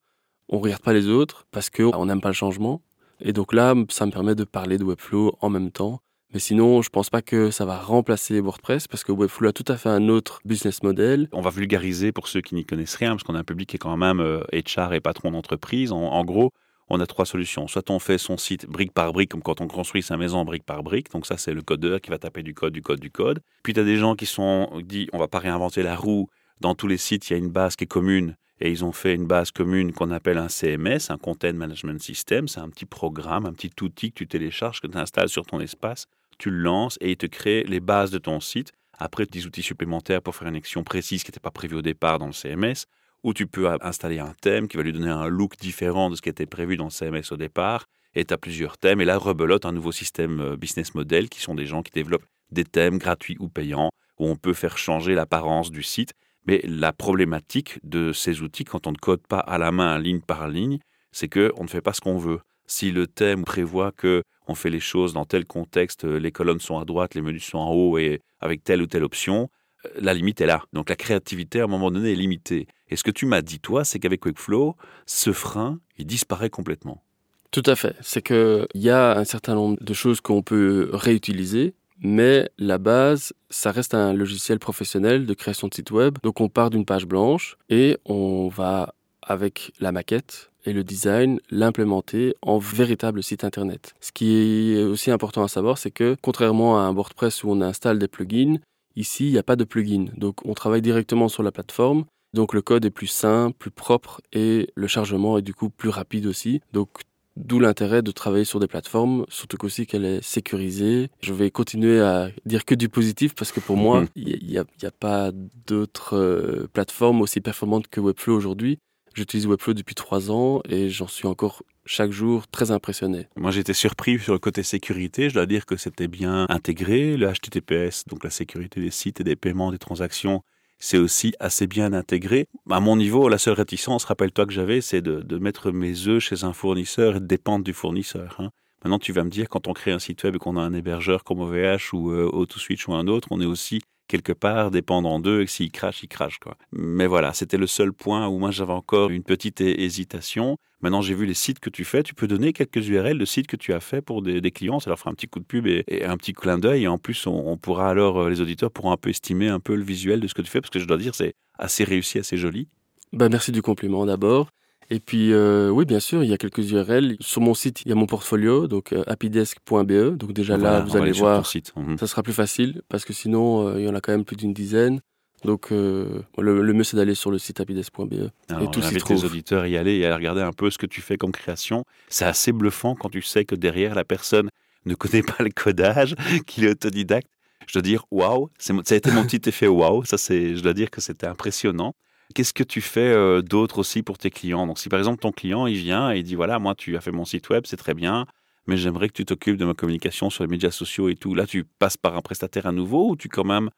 on 0.50 0.59
regarde 0.59 0.83
pas 0.83 0.93
les 0.93 1.09
autres 1.09 1.47
parce 1.50 1.71
qu'on 1.71 2.05
n'aime 2.05 2.21
pas 2.21 2.29
le 2.29 2.35
changement. 2.35 2.83
Et 3.21 3.33
donc 3.33 3.55
là, 3.55 3.75
ça 3.88 4.05
me 4.05 4.11
permet 4.11 4.35
de 4.35 4.45
parler 4.45 4.76
de 4.76 4.85
Webflow 4.85 5.38
en 5.41 5.49
même 5.49 5.71
temps 5.71 6.00
mais 6.35 6.41
sinon, 6.41 6.83
je 6.83 6.91
pense 6.91 7.11
pas 7.11 7.23
que 7.23 7.53
ça 7.53 7.64
va 7.64 7.79
remplacer 7.79 8.41
WordPress 8.41 8.88
parce 8.88 9.05
que 9.05 9.12
Webflow 9.12 9.50
a 9.50 9.53
tout 9.53 9.64
à 9.69 9.76
fait 9.76 9.88
un 9.88 10.09
autre 10.09 10.41
business 10.45 10.83
model. 10.83 11.29
On 11.31 11.41
va 11.41 11.50
vulgariser 11.50 12.11
pour 12.11 12.26
ceux 12.26 12.41
qui 12.41 12.57
n'y 12.57 12.64
connaissent 12.64 12.97
rien, 12.97 13.11
parce 13.11 13.23
qu'on 13.23 13.37
a 13.37 13.38
un 13.38 13.45
public 13.45 13.69
qui 13.69 13.76
est 13.76 13.79
quand 13.79 13.97
même 13.97 14.19
HR 14.19 14.79
euh, 14.79 14.91
et 14.91 15.00
patron 15.00 15.31
d'entreprise. 15.31 15.93
En, 15.93 16.25
gros, 16.25 16.50
on 16.88 16.99
a 16.99 17.07
trois 17.07 17.25
solutions. 17.25 17.69
Soit 17.69 17.88
on 17.88 18.00
fait 18.00 18.19
son 18.19 18.37
site 18.37 18.67
brique 18.67 18.93
par 18.93 19.12
brique, 19.12 19.31
comme 19.31 19.43
quand 19.43 19.61
on 19.61 19.69
construit 19.69 20.03
sa 20.03 20.17
maison 20.17 20.45
brique 20.45 20.64
par 20.64 20.83
brique. 20.83 21.09
Donc 21.12 21.25
ça, 21.25 21.37
c'est 21.37 21.55
le 21.55 21.62
codeur 21.62 22.00
qui 22.00 22.11
va 22.11 22.19
taper 22.19 22.43
du 22.43 22.53
code, 22.53 22.73
du 22.73 22.83
code, 22.83 22.99
du 22.99 23.12
code. 23.12 23.41
Puis 23.62 23.73
tu 23.73 23.79
as 23.79 23.85
des 23.85 23.97
gens 23.97 24.17
qui 24.17 24.26
sont 24.26 24.83
dit, 24.83 25.09
on 25.12 25.19
va 25.19 25.29
pas 25.29 25.38
réinventer 25.38 25.85
la 25.85 25.95
roue. 25.95 26.26
Dans 26.61 26.75
tous 26.75 26.88
les 26.88 26.97
sites, 26.99 27.31
il 27.31 27.35
y 27.35 27.37
a 27.37 27.38
une 27.38 27.50
base 27.50 27.76
qui 27.76 27.85
est 27.85 27.87
commune. 27.87 28.35
Et 28.61 28.73
ils 28.73 28.85
ont 28.85 28.93
fait 28.93 29.14
une 29.14 29.26
base 29.26 29.53
commune 29.53 29.93
qu'on 29.93 30.11
appelle 30.11 30.38
un 30.38 30.49
CMS, 30.49 31.11
un 31.11 31.19
Content 31.19 31.53
Management 31.53 32.03
System. 32.03 32.49
C'est 32.49 32.61
un 32.61 32.71
petit 32.71 32.87
programme, 32.87 33.47
un 33.47 33.53
petit 33.53 33.71
outil 33.83 34.11
que 34.11 34.17
tu 34.17 34.26
télécharges, 34.26 34.81
que 34.81 34.88
tu 34.88 34.99
installes 34.99 35.29
sur 35.29 35.47
ton 35.47 35.61
espace 35.61 36.07
tu 36.38 36.50
le 36.50 36.59
lances 36.59 36.99
et 37.00 37.12
il 37.12 37.17
te 37.17 37.26
crée 37.26 37.64
les 37.64 37.81
bases 37.81 38.11
de 38.11 38.19
ton 38.19 38.41
site. 38.41 38.73
Après, 38.99 39.26
des 39.26 39.47
outils 39.47 39.62
supplémentaires 39.62 40.23
pour 40.23 40.37
faire 40.37 40.49
une 40.49 40.57
action 40.57 40.85
précise 40.85 41.25
qui 41.25 41.31
n'était 41.31 41.41
pas 41.41 41.50
prévue 41.50 41.76
au 41.76 41.83
départ 41.83 42.19
dans 42.19 42.26
le 42.26 42.33
CMS, 42.33 42.87
ou 43.23 43.35
tu 43.35 43.47
peux 43.47 43.69
installer 43.81 44.19
un 44.19 44.35
thème 44.41 44.69
qui 44.69 44.76
va 44.76 44.83
lui 44.83 44.93
donner 44.93 45.11
un 45.11 45.26
look 45.26 45.57
différent 45.57 46.11
de 46.11 46.17
ce 46.17 46.23
qui 46.23 46.29
était 46.29 46.47
prévu 46.47 46.76
dans 46.76 46.85
le 46.85 46.91
CMS 46.91 47.33
au 47.33 47.37
départ, 47.37 47.87
et 48.14 48.25
tu 48.25 48.33
as 48.33 48.38
plusieurs 48.38 48.79
thèmes, 48.79 49.00
et 49.00 49.05
là, 49.05 49.17
rebelote 49.17 49.64
un 49.64 49.73
nouveau 49.73 49.91
système 49.91 50.41
euh, 50.41 50.57
business 50.57 50.95
model 50.95 51.29
qui 51.29 51.41
sont 51.41 51.55
des 51.55 51.67
gens 51.67 51.83
qui 51.83 51.91
développent 51.91 52.26
des 52.50 52.64
thèmes 52.64 52.99
gratuits 52.99 53.37
ou 53.41 53.49
payants, 53.49 53.91
où 54.19 54.26
on 54.26 54.37
peut 54.37 54.53
faire 54.53 54.79
changer 54.79 55.14
l'apparence 55.14 55.71
du 55.71 55.83
site. 55.83 56.12
Mais 56.47 56.61
la 56.64 56.93
problématique 56.93 57.81
de 57.83 58.12
ces 58.12 58.43
outils, 58.43 58.64
quand 58.64 58.87
on 58.87 58.93
ne 58.93 58.97
code 58.97 59.26
pas 59.26 59.38
à 59.38 59.59
la 59.59 59.73
main, 59.73 59.99
ligne 59.99 60.21
par 60.21 60.47
ligne, 60.49 60.79
c'est 61.11 61.29
qu'on 61.29 61.62
ne 61.62 61.69
fait 61.69 61.81
pas 61.81 61.95
ce 61.95 62.00
qu'on 62.00 62.19
veut. 62.19 62.41
Si 62.66 62.90
le 62.90 63.06
thème 63.06 63.44
prévoit 63.44 63.92
que 63.92 64.23
on 64.47 64.54
fait 64.54 64.71
les 64.71 64.80
choses 64.80 65.12
dans 65.12 65.25
tel 65.25 65.44
contexte, 65.44 66.04
euh, 66.04 66.18
les 66.18 66.33
colonnes 66.33 66.61
sont 66.61 66.78
à 66.78 66.85
droite, 66.85 67.14
les 67.14 67.23
menus 67.23 67.44
sont 67.44 67.59
en 67.59 67.73
haut 67.73 67.99
et 67.99 68.21
avec 68.40 68.62
telle 68.62 68.83
ou 68.83 68.87
telle 68.87 69.04
option, 69.04 69.49
euh, 69.87 69.88
la 70.00 70.14
limite 70.14 70.40
est 70.40 70.47
là. 70.47 70.62
Donc 70.73 70.90
la 70.90 70.97
créativité 70.97 71.61
à 71.61 71.64
un 71.64 71.68
moment 71.68 71.90
donné 71.90 72.12
est 72.12 72.16
limitée. 72.16 72.66
Et 72.88 72.97
ce 72.97 73.02
que 73.02 73.11
tu 73.11 73.26
m'as 73.26 73.42
dit 73.42 73.61
toi, 73.61 73.85
c'est 73.85 73.99
qu'avec 73.99 74.21
Quickflow, 74.21 74.76
ce 75.06 75.33
frein, 75.33 75.80
il 75.97 76.06
disparaît 76.06 76.50
complètement. 76.50 77.02
Tout 77.50 77.62
à 77.66 77.76
fait. 77.76 77.97
C'est 78.00 78.23
qu'il 78.23 78.66
y 78.75 78.90
a 78.90 79.16
un 79.16 79.25
certain 79.25 79.54
nombre 79.54 79.76
de 79.80 79.94
choses 79.94 80.21
qu'on 80.21 80.42
peut 80.42 80.90
réutiliser, 80.92 81.75
mais 82.00 82.50
la 82.59 82.78
base, 82.78 83.33
ça 83.49 83.71
reste 83.71 83.94
un 83.94 84.12
logiciel 84.12 84.59
professionnel 84.59 85.26
de 85.26 85.35
création 85.35 85.68
de 85.68 85.75
site 85.75 85.90
web. 85.92 86.18
Donc 86.23 86.40
on 86.40 86.49
part 86.49 86.71
d'une 86.71 86.85
page 86.85 87.06
blanche 87.06 87.56
et 87.68 87.97
on 88.04 88.49
va 88.49 88.94
avec 89.26 89.73
la 89.81 89.93
maquette 89.93 90.50
et 90.64 90.73
le 90.73 90.85
design, 90.85 91.40
l'implémenter 91.50 92.35
en 92.43 92.59
véritable 92.59 93.23
site 93.23 93.45
internet. 93.45 93.95
Ce 94.00 94.12
qui 94.12 94.73
est 94.75 94.83
aussi 94.83 95.11
important 95.11 95.43
à 95.43 95.49
savoir, 95.49 95.78
c'est 95.78 95.90
que 95.90 96.16
contrairement 96.23 96.78
à 96.78 96.83
un 96.83 96.93
WordPress 96.93 97.45
où 97.45 97.50
on 97.50 97.61
installe 97.61 97.99
des 97.99 98.09
plugins, 98.09 98.59
ici, 98.97 99.26
il 99.26 99.33
n'y 99.33 99.38
a 99.38 99.43
pas 99.43 99.57
de 99.57 99.64
plugins. 99.64 100.07
Donc 100.16 100.45
on 100.45 100.54
travaille 100.54 100.83
directement 100.83 101.28
sur 101.28 101.43
la 101.43 101.52
plateforme. 101.52 102.04
Donc 102.33 102.54
le 102.54 102.62
code 102.62 102.85
est 102.85 102.90
plus 102.90 103.07
simple, 103.07 103.57
plus 103.59 103.71
propre 103.71 104.21
et 104.33 104.71
le 104.75 104.87
chargement 104.87 105.38
est 105.38 105.43
du 105.43 105.54
coup 105.54 105.71
plus 105.71 105.90
rapide 105.90 106.26
aussi. 106.26 106.61
Donc 106.73 106.88
D'où 107.37 107.59
l'intérêt 107.59 108.00
de 108.00 108.12
travailler 108.12 108.45
sur 108.45 108.61
des 108.61 108.69
plateformes, 108.69 109.26
surtout 109.28 109.57
qu'aussi 109.57 109.88
qu'elle 109.88 110.04
est 110.04 110.23
sécurisée. 110.23 111.11
Je 111.21 111.33
vais 111.33 111.50
continuer 111.50 112.00
à 112.00 112.31
dire 112.47 112.64
que 112.64 112.76
du 112.76 112.88
positif 112.88 113.35
parce 113.35 113.50
que 113.50 113.59
pour 113.59 113.76
moi, 113.76 114.02
mhm. 114.02 114.09
il 114.14 114.47
n'y 114.47 114.57
a, 114.57 114.61
a, 114.61 114.90
pas 114.93 115.33
d'autres 115.66 116.16
euh, 116.16 116.69
plateformes 116.73 117.23
aussi 117.23 117.40
performantes 117.40 117.88
que 117.88 118.00
Webflow 118.00 118.37
aujourd'hui. 118.37 118.78
J'utilise 119.14 119.47
Webflow 119.47 119.75
depuis 119.75 119.94
trois 119.94 120.33
ans 120.33 120.61
et 120.68 120.90
j'en 120.90 121.06
suis 121.06 121.28
encore 121.28 121.62
chaque 121.87 122.11
jour 122.11 122.49
très 122.49 122.73
impressionné. 122.73 123.28
Moi, 123.37 123.52
j'étais 123.52 123.73
surpris 123.73 124.18
sur 124.18 124.33
le 124.33 124.40
côté 124.40 124.64
sécurité. 124.64 125.28
Je 125.28 125.35
dois 125.35 125.47
dire 125.47 125.66
que 125.66 125.76
c'était 125.76 126.09
bien 126.09 126.47
intégré. 126.49 127.16
Le 127.16 127.33
HTTPS, 127.33 128.06
donc 128.09 128.25
la 128.25 128.30
sécurité 128.30 128.80
des 128.80 128.90
sites 128.90 129.21
et 129.21 129.25
des 129.25 129.37
paiements, 129.37 129.71
des 129.71 129.78
transactions, 129.78 130.42
c'est 130.80 130.99
aussi 130.99 131.33
assez 131.38 131.68
bien 131.68 131.92
intégré. 131.92 132.49
À 132.68 132.80
mon 132.80 132.97
niveau, 132.97 133.28
la 133.28 133.38
seule 133.38 133.54
réticence, 133.54 134.04
rappelle-toi 134.04 134.47
que 134.47 134.52
j'avais, 134.52 134.80
c'est 134.80 135.00
de, 135.00 135.38
mettre 135.38 135.71
mes 135.71 136.09
œufs 136.09 136.23
chez 136.23 136.42
un 136.42 136.52
fournisseur 136.52 137.16
et 137.16 137.21
de 137.21 137.26
dépendre 137.26 137.64
du 137.64 137.73
fournisseur. 137.73 138.35
Hein. 138.40 138.50
Maintenant, 138.83 138.99
tu 138.99 139.12
vas 139.12 139.23
me 139.23 139.30
dire, 139.30 139.49
quand 139.49 139.68
on 139.68 139.73
crée 139.73 139.92
un 139.92 140.00
site 140.00 140.25
web 140.25 140.35
et 140.35 140.38
qu'on 140.38 140.56
a 140.56 140.61
un 140.61 140.75
hébergeur 140.75 141.23
comme 141.23 141.40
OVH 141.40 141.94
ou 141.94 142.11
euh, 142.11 142.28
AutoSwitch 142.33 142.88
ou 142.88 142.94
un 142.94 143.06
autre, 143.06 143.28
on 143.30 143.40
est 143.40 143.47
aussi 143.47 143.80
quelque 144.14 144.33
part 144.33 144.71
dépendant 144.71 145.18
d'eux 145.18 145.42
et 145.42 145.47
s'ils 145.49 145.73
crachent, 145.73 146.04
ils 146.04 146.09
crachent. 146.09 146.38
Quoi. 146.38 146.56
Mais 146.71 147.09
voilà, 147.09 147.33
c'était 147.33 147.56
le 147.56 147.66
seul 147.66 147.92
point 147.92 148.28
où 148.28 148.38
moi 148.38 148.52
j'avais 148.52 148.73
encore 148.73 149.11
une 149.11 149.25
petite 149.25 149.61
hésitation. 149.61 150.56
Maintenant, 150.83 151.00
j'ai 151.00 151.14
vu 151.14 151.26
les 151.26 151.35
sites 151.35 151.59
que 151.59 151.68
tu 151.68 151.85
fais. 151.85 152.04
Tu 152.04 152.14
peux 152.14 152.28
donner 152.28 152.52
quelques 152.52 152.88
URL 152.88 153.18
de 153.18 153.25
sites 153.25 153.49
que 153.49 153.56
tu 153.56 153.73
as 153.73 153.80
fait 153.80 154.02
pour 154.02 154.23
des, 154.23 154.50
clients. 154.52 154.78
Ça 154.78 154.88
leur 154.90 155.00
fera 155.00 155.11
un 155.11 155.14
petit 155.14 155.26
coup 155.26 155.40
de 155.40 155.44
pub 155.44 155.66
et, 155.66 155.85
un 156.04 156.16
petit 156.16 156.33
clin 156.33 156.59
d'œil. 156.59 156.85
Et 156.85 156.88
en 156.88 156.99
plus, 156.99 157.26
on, 157.26 157.56
pourra 157.56 157.88
alors, 157.88 158.21
euh, 158.21 158.30
les 158.30 158.40
auditeurs 158.40 158.71
pourront 158.71 158.92
un 158.92 158.97
peu 158.97 159.11
estimer 159.11 159.49
un 159.49 159.59
peu 159.59 159.75
le 159.75 159.83
visuel 159.83 160.21
de 160.21 160.28
ce 160.28 160.35
que 160.35 160.42
tu 160.42 160.50
fais 160.50 160.61
parce 160.61 160.71
que 160.71 160.78
je 160.78 160.85
dois 160.85 160.99
dire, 160.99 161.14
c'est 161.16 161.35
assez 161.59 161.83
réussi, 161.83 162.21
assez 162.21 162.37
joli. 162.37 162.68
Ben, 163.12 163.28
merci 163.28 163.50
du 163.50 163.62
compliment 163.62 164.06
d'abord. 164.06 164.50
Et 164.91 165.00
puis, 165.00 165.33
euh, 165.33 165.71
oui, 165.71 165.85
bien 165.85 166.00
sûr, 166.00 166.23
il 166.23 166.31
y 166.31 166.33
a 166.33 166.37
quelques 166.37 166.71
URL. 166.71 167.17
Sur 167.21 167.41
mon 167.41 167.55
site, 167.55 167.83
il 167.85 167.88
y 167.88 167.93
a 167.93 167.95
mon 167.95 168.07
portfolio, 168.07 168.67
donc 168.67 168.93
euh, 168.93 169.03
happydesk.be. 169.07 170.17
Donc 170.17 170.33
déjà 170.33 170.57
là, 170.57 170.81
vous 170.81 170.97
allez 170.97 171.12
voir, 171.12 171.47
site. 171.47 171.73
Mhm. 171.76 171.99
ça 171.99 172.07
sera 172.07 172.23
plus 172.23 172.33
facile 172.33 172.83
parce 172.88 173.05
que 173.05 173.12
sinon, 173.12 173.69
euh, 173.69 173.81
il 173.81 173.87
y 173.87 173.88
en 173.88 173.95
a 173.95 174.00
quand 174.00 174.12
même 174.12 174.25
plus 174.25 174.37
d'une 174.37 174.53
dizaine. 174.53 175.00
Donc 175.45 175.71
le, 175.71 176.25
mieux, 176.73 176.85
c'est 176.85 176.97
d'aller 176.97 177.14
sur 177.14 177.31
le 177.31 177.38
site 177.38 177.61
happydesk.be. 177.61 178.31
Et 178.62 178.71
tout 178.73 178.81
s'y 178.81 178.97
trouve. 178.97 179.17
les 179.17 179.25
auditeurs 179.26 179.64
à 179.64 179.69
y 179.69 179.76
aller 179.76 179.97
et 179.97 180.07
à 180.07 180.17
regarder 180.17 180.41
un 180.41 180.53
peu 180.53 180.71
ce 180.71 180.79
que 180.79 180.87
tu 180.87 181.03
fais 181.03 181.19
comme 181.19 181.33
création. 181.33 181.85
C'est 182.09 182.25
assez 182.25 182.50
bluffant 182.50 182.95
quand 182.95 183.11
tu 183.11 183.21
sais 183.21 183.45
que 183.45 183.55
derrière, 183.55 183.95
la 183.95 184.05
personne 184.05 184.49
ne 184.87 184.95
connaît 184.95 185.23
pas 185.23 185.43
le 185.43 185.50
codage, 185.50 186.14
qu'il 186.47 186.64
est 186.64 186.71
autodidacte. 186.71 187.29
Je 187.67 187.75
dois 187.75 187.83
dire, 187.83 188.05
waouh, 188.11 188.49
ça 188.59 188.73
a 188.73 188.95
été 188.95 189.11
mon 189.11 189.25
petit 189.25 189.49
effet 189.49 189.67
waouh. 189.67 190.05
Ça, 190.05 190.19
c'est, 190.19 190.57
je 190.57 190.62
dois 190.62 190.75
dire 190.75 190.91
que 190.91 191.00
c'était 191.00 191.26
impressionnant. 191.26 191.95
Qu'est-ce 192.35 192.54
que 192.54 192.64
tu 192.64 192.81
fais 192.81 193.12
euh, 193.12 193.43
d'autre 193.43 193.78
aussi 193.78 194.02
pour 194.02 194.19
tes 194.19 194.31
clients? 194.31 194.66
Donc, 194.66 194.78
si 194.78 194.88
par 194.88 194.99
exemple 194.99 195.21
ton 195.21 195.33
client 195.33 195.66
il 195.66 195.76
vient 195.76 196.12
et 196.12 196.19
il 196.19 196.23
dit 196.23 196.35
voilà, 196.35 196.59
moi 196.59 196.75
tu 196.75 196.97
as 196.97 197.00
fait 197.00 197.12
mon 197.12 197.25
site 197.25 197.49
web, 197.50 197.64
c'est 197.66 197.76
très 197.76 197.95
bien, 197.95 198.26
mais 198.66 198.76
j'aimerais 198.76 199.09
que 199.09 199.14
tu 199.14 199.25
t'occupes 199.25 199.57
de 199.57 199.64
ma 199.64 199.75
communication 199.75 200.31
sur 200.31 200.45
les 200.45 200.50
médias 200.50 200.71
sociaux 200.71 201.09
et 201.09 201.16
tout. 201.16 201.35
Là, 201.35 201.47
tu 201.47 201.64
passes 201.64 201.97
par 201.97 202.16
un 202.16 202.23
prestataire 202.23 202.66
à 202.66 202.73
nouveau 202.73 203.11
ou 203.11 203.16
tu 203.16 203.28
quand 203.28 203.45
même 203.45 203.71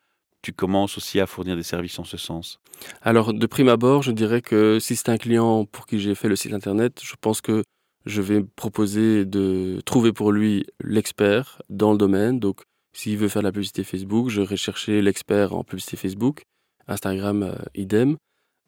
tu 0.42 0.52
commences 0.52 0.96
aussi 0.96 1.18
à 1.18 1.26
fournir 1.26 1.56
des 1.56 1.64
services 1.64 1.98
en 1.98 2.04
ce 2.04 2.16
sens? 2.16 2.60
Alors, 3.02 3.34
de 3.34 3.46
prime 3.46 3.68
abord, 3.68 4.02
je 4.02 4.12
dirais 4.12 4.42
que 4.42 4.78
si 4.78 4.94
c'est 4.94 5.08
un 5.08 5.16
client 5.16 5.64
pour 5.64 5.86
qui 5.86 5.98
j'ai 5.98 6.14
fait 6.14 6.28
le 6.28 6.36
site 6.36 6.52
internet, 6.52 7.00
je 7.02 7.14
pense 7.20 7.40
que 7.40 7.64
je 8.04 8.22
vais 8.22 8.44
proposer 8.44 9.24
de 9.24 9.80
trouver 9.84 10.12
pour 10.12 10.30
lui 10.30 10.64
l'expert 10.84 11.60
dans 11.68 11.90
le 11.90 11.98
domaine. 11.98 12.38
Donc, 12.38 12.62
s'il 12.92 13.16
veut 13.18 13.28
faire 13.28 13.42
de 13.42 13.48
la 13.48 13.52
publicité 13.52 13.82
Facebook, 13.82 14.28
je 14.28 14.40
vais 14.40 14.56
chercher 14.56 15.02
l'expert 15.02 15.52
en 15.52 15.64
publicité 15.64 15.96
Facebook. 15.96 16.42
Instagram, 16.86 17.42
euh, 17.42 17.54
idem 17.74 18.16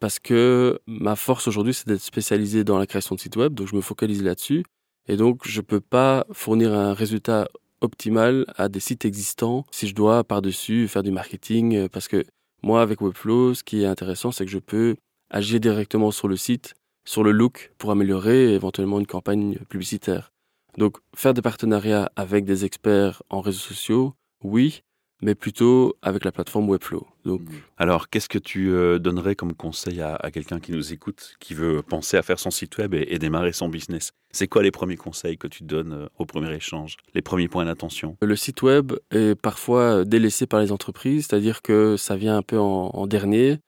parce 0.01 0.19
que 0.19 0.79
ma 0.87 1.17
force 1.17 1.49
aujourd'hui, 1.49 1.75
c'est 1.75 1.87
d'être 1.87 2.03
spécialisé 2.03 2.65
dans 2.65 2.79
la 2.79 2.87
création 2.87 3.15
de 3.15 3.21
sites 3.21 3.37
web, 3.37 3.55
donc 3.55 3.69
je 3.69 3.77
me 3.77 3.81
focalise 3.81 4.23
là-dessus. 4.23 4.65
Et 5.09 5.17
donc, 5.17 5.47
je 5.47 5.61
ne 5.61 5.65
peux 5.65 5.81
pas 5.81 6.27
fournir 6.33 6.73
un 6.75 6.93
résultat 6.93 7.49
optimal 7.81 8.45
à 8.57 8.69
des 8.69 8.81
sites 8.81 9.05
existants 9.05 9.65
si 9.71 9.87
je 9.87 9.95
dois 9.95 10.25
par-dessus 10.25 10.89
faire 10.89 11.03
du 11.03 11.11
marketing, 11.11 11.77
euh, 11.77 11.89
parce 11.89 12.09
que 12.09 12.25
moi, 12.63 12.83
avec 12.83 13.01
Webflow, 13.01 13.55
ce 13.55 13.63
qui 13.63 13.83
est 13.83 13.87
intéressant, 13.87 14.33
c'est 14.33 14.45
que 14.45 14.51
je 14.51 14.59
peux 14.59 14.97
agir 15.31 15.61
directement 15.61 16.11
sur 16.11 16.29
le 16.29 16.37
site, 16.37 16.75
sur 17.05 17.23
le 17.23 17.31
look, 17.31 17.73
pour 17.79 17.91
améliorer 17.91 18.55
éventuellement 18.55 18.99
une 18.99 19.07
campagne 19.07 19.59
publicitaire. 19.69 20.33
Donc, 20.77 20.99
faire 21.15 21.35
des 21.35 21.43
partenariats 21.43 22.11
avec 22.17 22.45
des 22.45 22.65
experts 22.65 23.23
en 23.31 23.41
réseaux 23.41 23.59
sociaux, 23.59 24.15
oui, 24.43 24.83
mais 25.23 25.35
plutôt 25.35 25.97
avec 26.03 26.25
la 26.25 26.33
plateforme 26.33 26.69
Webflow. 26.69 27.07
Donc... 27.25 27.41
Mmh. 27.41 27.55
Alors, 27.77 28.09
qu'est-ce 28.09 28.29
que 28.29 28.39
tu 28.39 28.71
euh, 28.71 28.99
donnerais 28.99 29.35
comme 29.35 29.55
conseil 29.55 30.01
à, 30.01 30.19
quelqu'un 30.33 30.61
qui 30.61 30.73
nous 30.73 30.93
écoute, 30.93 31.37
qui 31.41 31.55
veut 31.55 31.83
penser 31.83 32.17
à 32.17 32.23
faire 32.23 32.39
son 32.39 32.51
site 32.51 32.79
web 32.79 32.95
et, 32.95 33.19
démarrer 33.19 33.53
son 33.53 33.69
business? 33.69 34.13
C'est 34.31 34.47
quoi 34.47 34.63
les 34.63 34.71
premiers 34.71 34.97
conseils 34.97 35.39
que 35.39 35.49
tu 35.49 35.65
donnes 35.65 35.93
euh, 35.93 36.09
au 36.19 36.27
premier 36.27 36.55
échange 36.55 36.97
Les 37.15 37.23
premiers 37.23 37.49
points 37.49 37.65
d'attention? 37.65 38.17
Le 38.21 38.37
site 38.37 38.63
web 38.63 38.93
est 39.11 39.35
parfois 39.35 40.05
délaissé 40.05 40.47
par 40.47 40.61
les 40.61 40.73
entreprises, 40.73 41.27
c'est-à-dire 41.29 41.63
que 41.63 41.97
ça 41.97 42.17
vient 42.17 42.37
un 42.37 42.43
peu 42.43 42.59
en, 42.59 43.07
dernier 43.07 43.59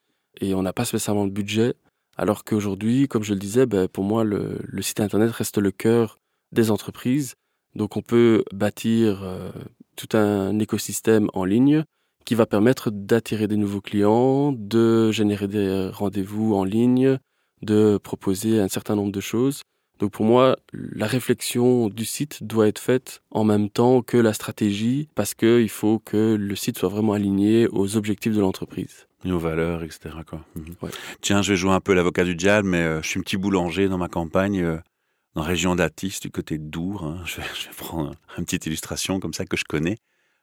et 0.40 0.54
on 0.54 0.62
n'a 0.62 0.72
pas 0.72 0.84
spécialement 0.84 1.26
de 1.26 1.32
budget. 1.32 1.74
Alors 2.16 2.44
qu'aujourd'hui, 2.44 3.08
comme 3.08 3.22
je 3.22 3.32
le 3.32 3.38
disais, 3.38 3.66
ben, 3.66 3.88
pour 3.88 4.04
moi, 4.04 4.24
le, 4.24 4.58
site 4.82 5.00
Internet 5.00 5.30
reste 5.30 5.58
le 5.58 5.70
cœur 5.70 6.18
des 6.52 6.70
entreprises. 6.70 7.36
Donc 7.74 7.96
on 7.96 8.02
peut 8.02 8.44
bâtir 8.52 9.22
euh, 9.22 9.50
tout 10.00 10.16
un 10.16 10.58
écosystème 10.58 11.28
en 11.34 11.44
ligne 11.44 11.84
qui 12.24 12.34
va 12.34 12.46
permettre 12.46 12.90
d'attirer 12.90 13.48
des 13.48 13.56
nouveaux 13.56 13.80
clients, 13.80 14.52
de 14.52 15.10
générer 15.10 15.48
des 15.48 15.90
rendez-vous 15.92 16.54
en 16.54 16.64
ligne, 16.64 17.18
de 17.62 17.98
proposer 18.02 18.60
un 18.60 18.68
certain 18.68 18.94
nombre 18.96 19.12
de 19.12 19.20
choses. 19.20 19.62
Donc 19.98 20.12
pour 20.12 20.24
moi, 20.24 20.56
la 20.72 21.06
réflexion 21.06 21.88
du 21.88 22.06
site 22.06 22.42
doit 22.42 22.68
être 22.68 22.78
faite 22.78 23.20
en 23.30 23.44
même 23.44 23.68
temps 23.68 24.00
que 24.00 24.16
la 24.16 24.32
stratégie 24.32 25.08
parce 25.14 25.34
qu'il 25.34 25.68
faut 25.68 25.98
que 25.98 26.36
le 26.38 26.56
site 26.56 26.78
soit 26.78 26.88
vraiment 26.88 27.12
aligné 27.12 27.68
aux 27.68 27.96
objectifs 27.96 28.34
de 28.34 28.40
l'entreprise. 28.40 29.06
Aux 29.26 29.38
valeurs, 29.38 29.82
etc. 29.82 30.00
Quoi. 30.26 30.40
Mhm. 30.56 30.90
Tiens, 31.20 31.42
je 31.42 31.52
vais 31.52 31.56
jouer 31.56 31.72
un 31.72 31.80
peu 31.80 31.92
l'avocat 31.92 32.24
du 32.24 32.34
diable, 32.34 32.66
mais 32.66 32.78
euh, 32.78 33.02
je 33.02 33.08
suis 33.08 33.20
un 33.20 33.22
petit 33.22 33.36
boulanger 33.36 33.88
dans 33.88 33.98
ma 33.98 34.08
campagne. 34.08 34.62
Euh, 34.62 34.78
dans 35.34 35.42
la 35.42 35.48
région 35.48 35.74
d'Atis, 35.74 36.18
du 36.20 36.30
côté 36.30 36.58
de 36.58 36.64
Dour. 36.64 37.04
Hein. 37.04 37.22
Je, 37.24 37.36
vais, 37.36 37.46
prendre 37.76 38.12
une 38.36 38.44
petite 38.44 38.66
illustration 38.66 39.20
comme 39.20 39.34
ça 39.34 39.44
que 39.44 39.56
je 39.56 39.64
connais. 39.64 39.96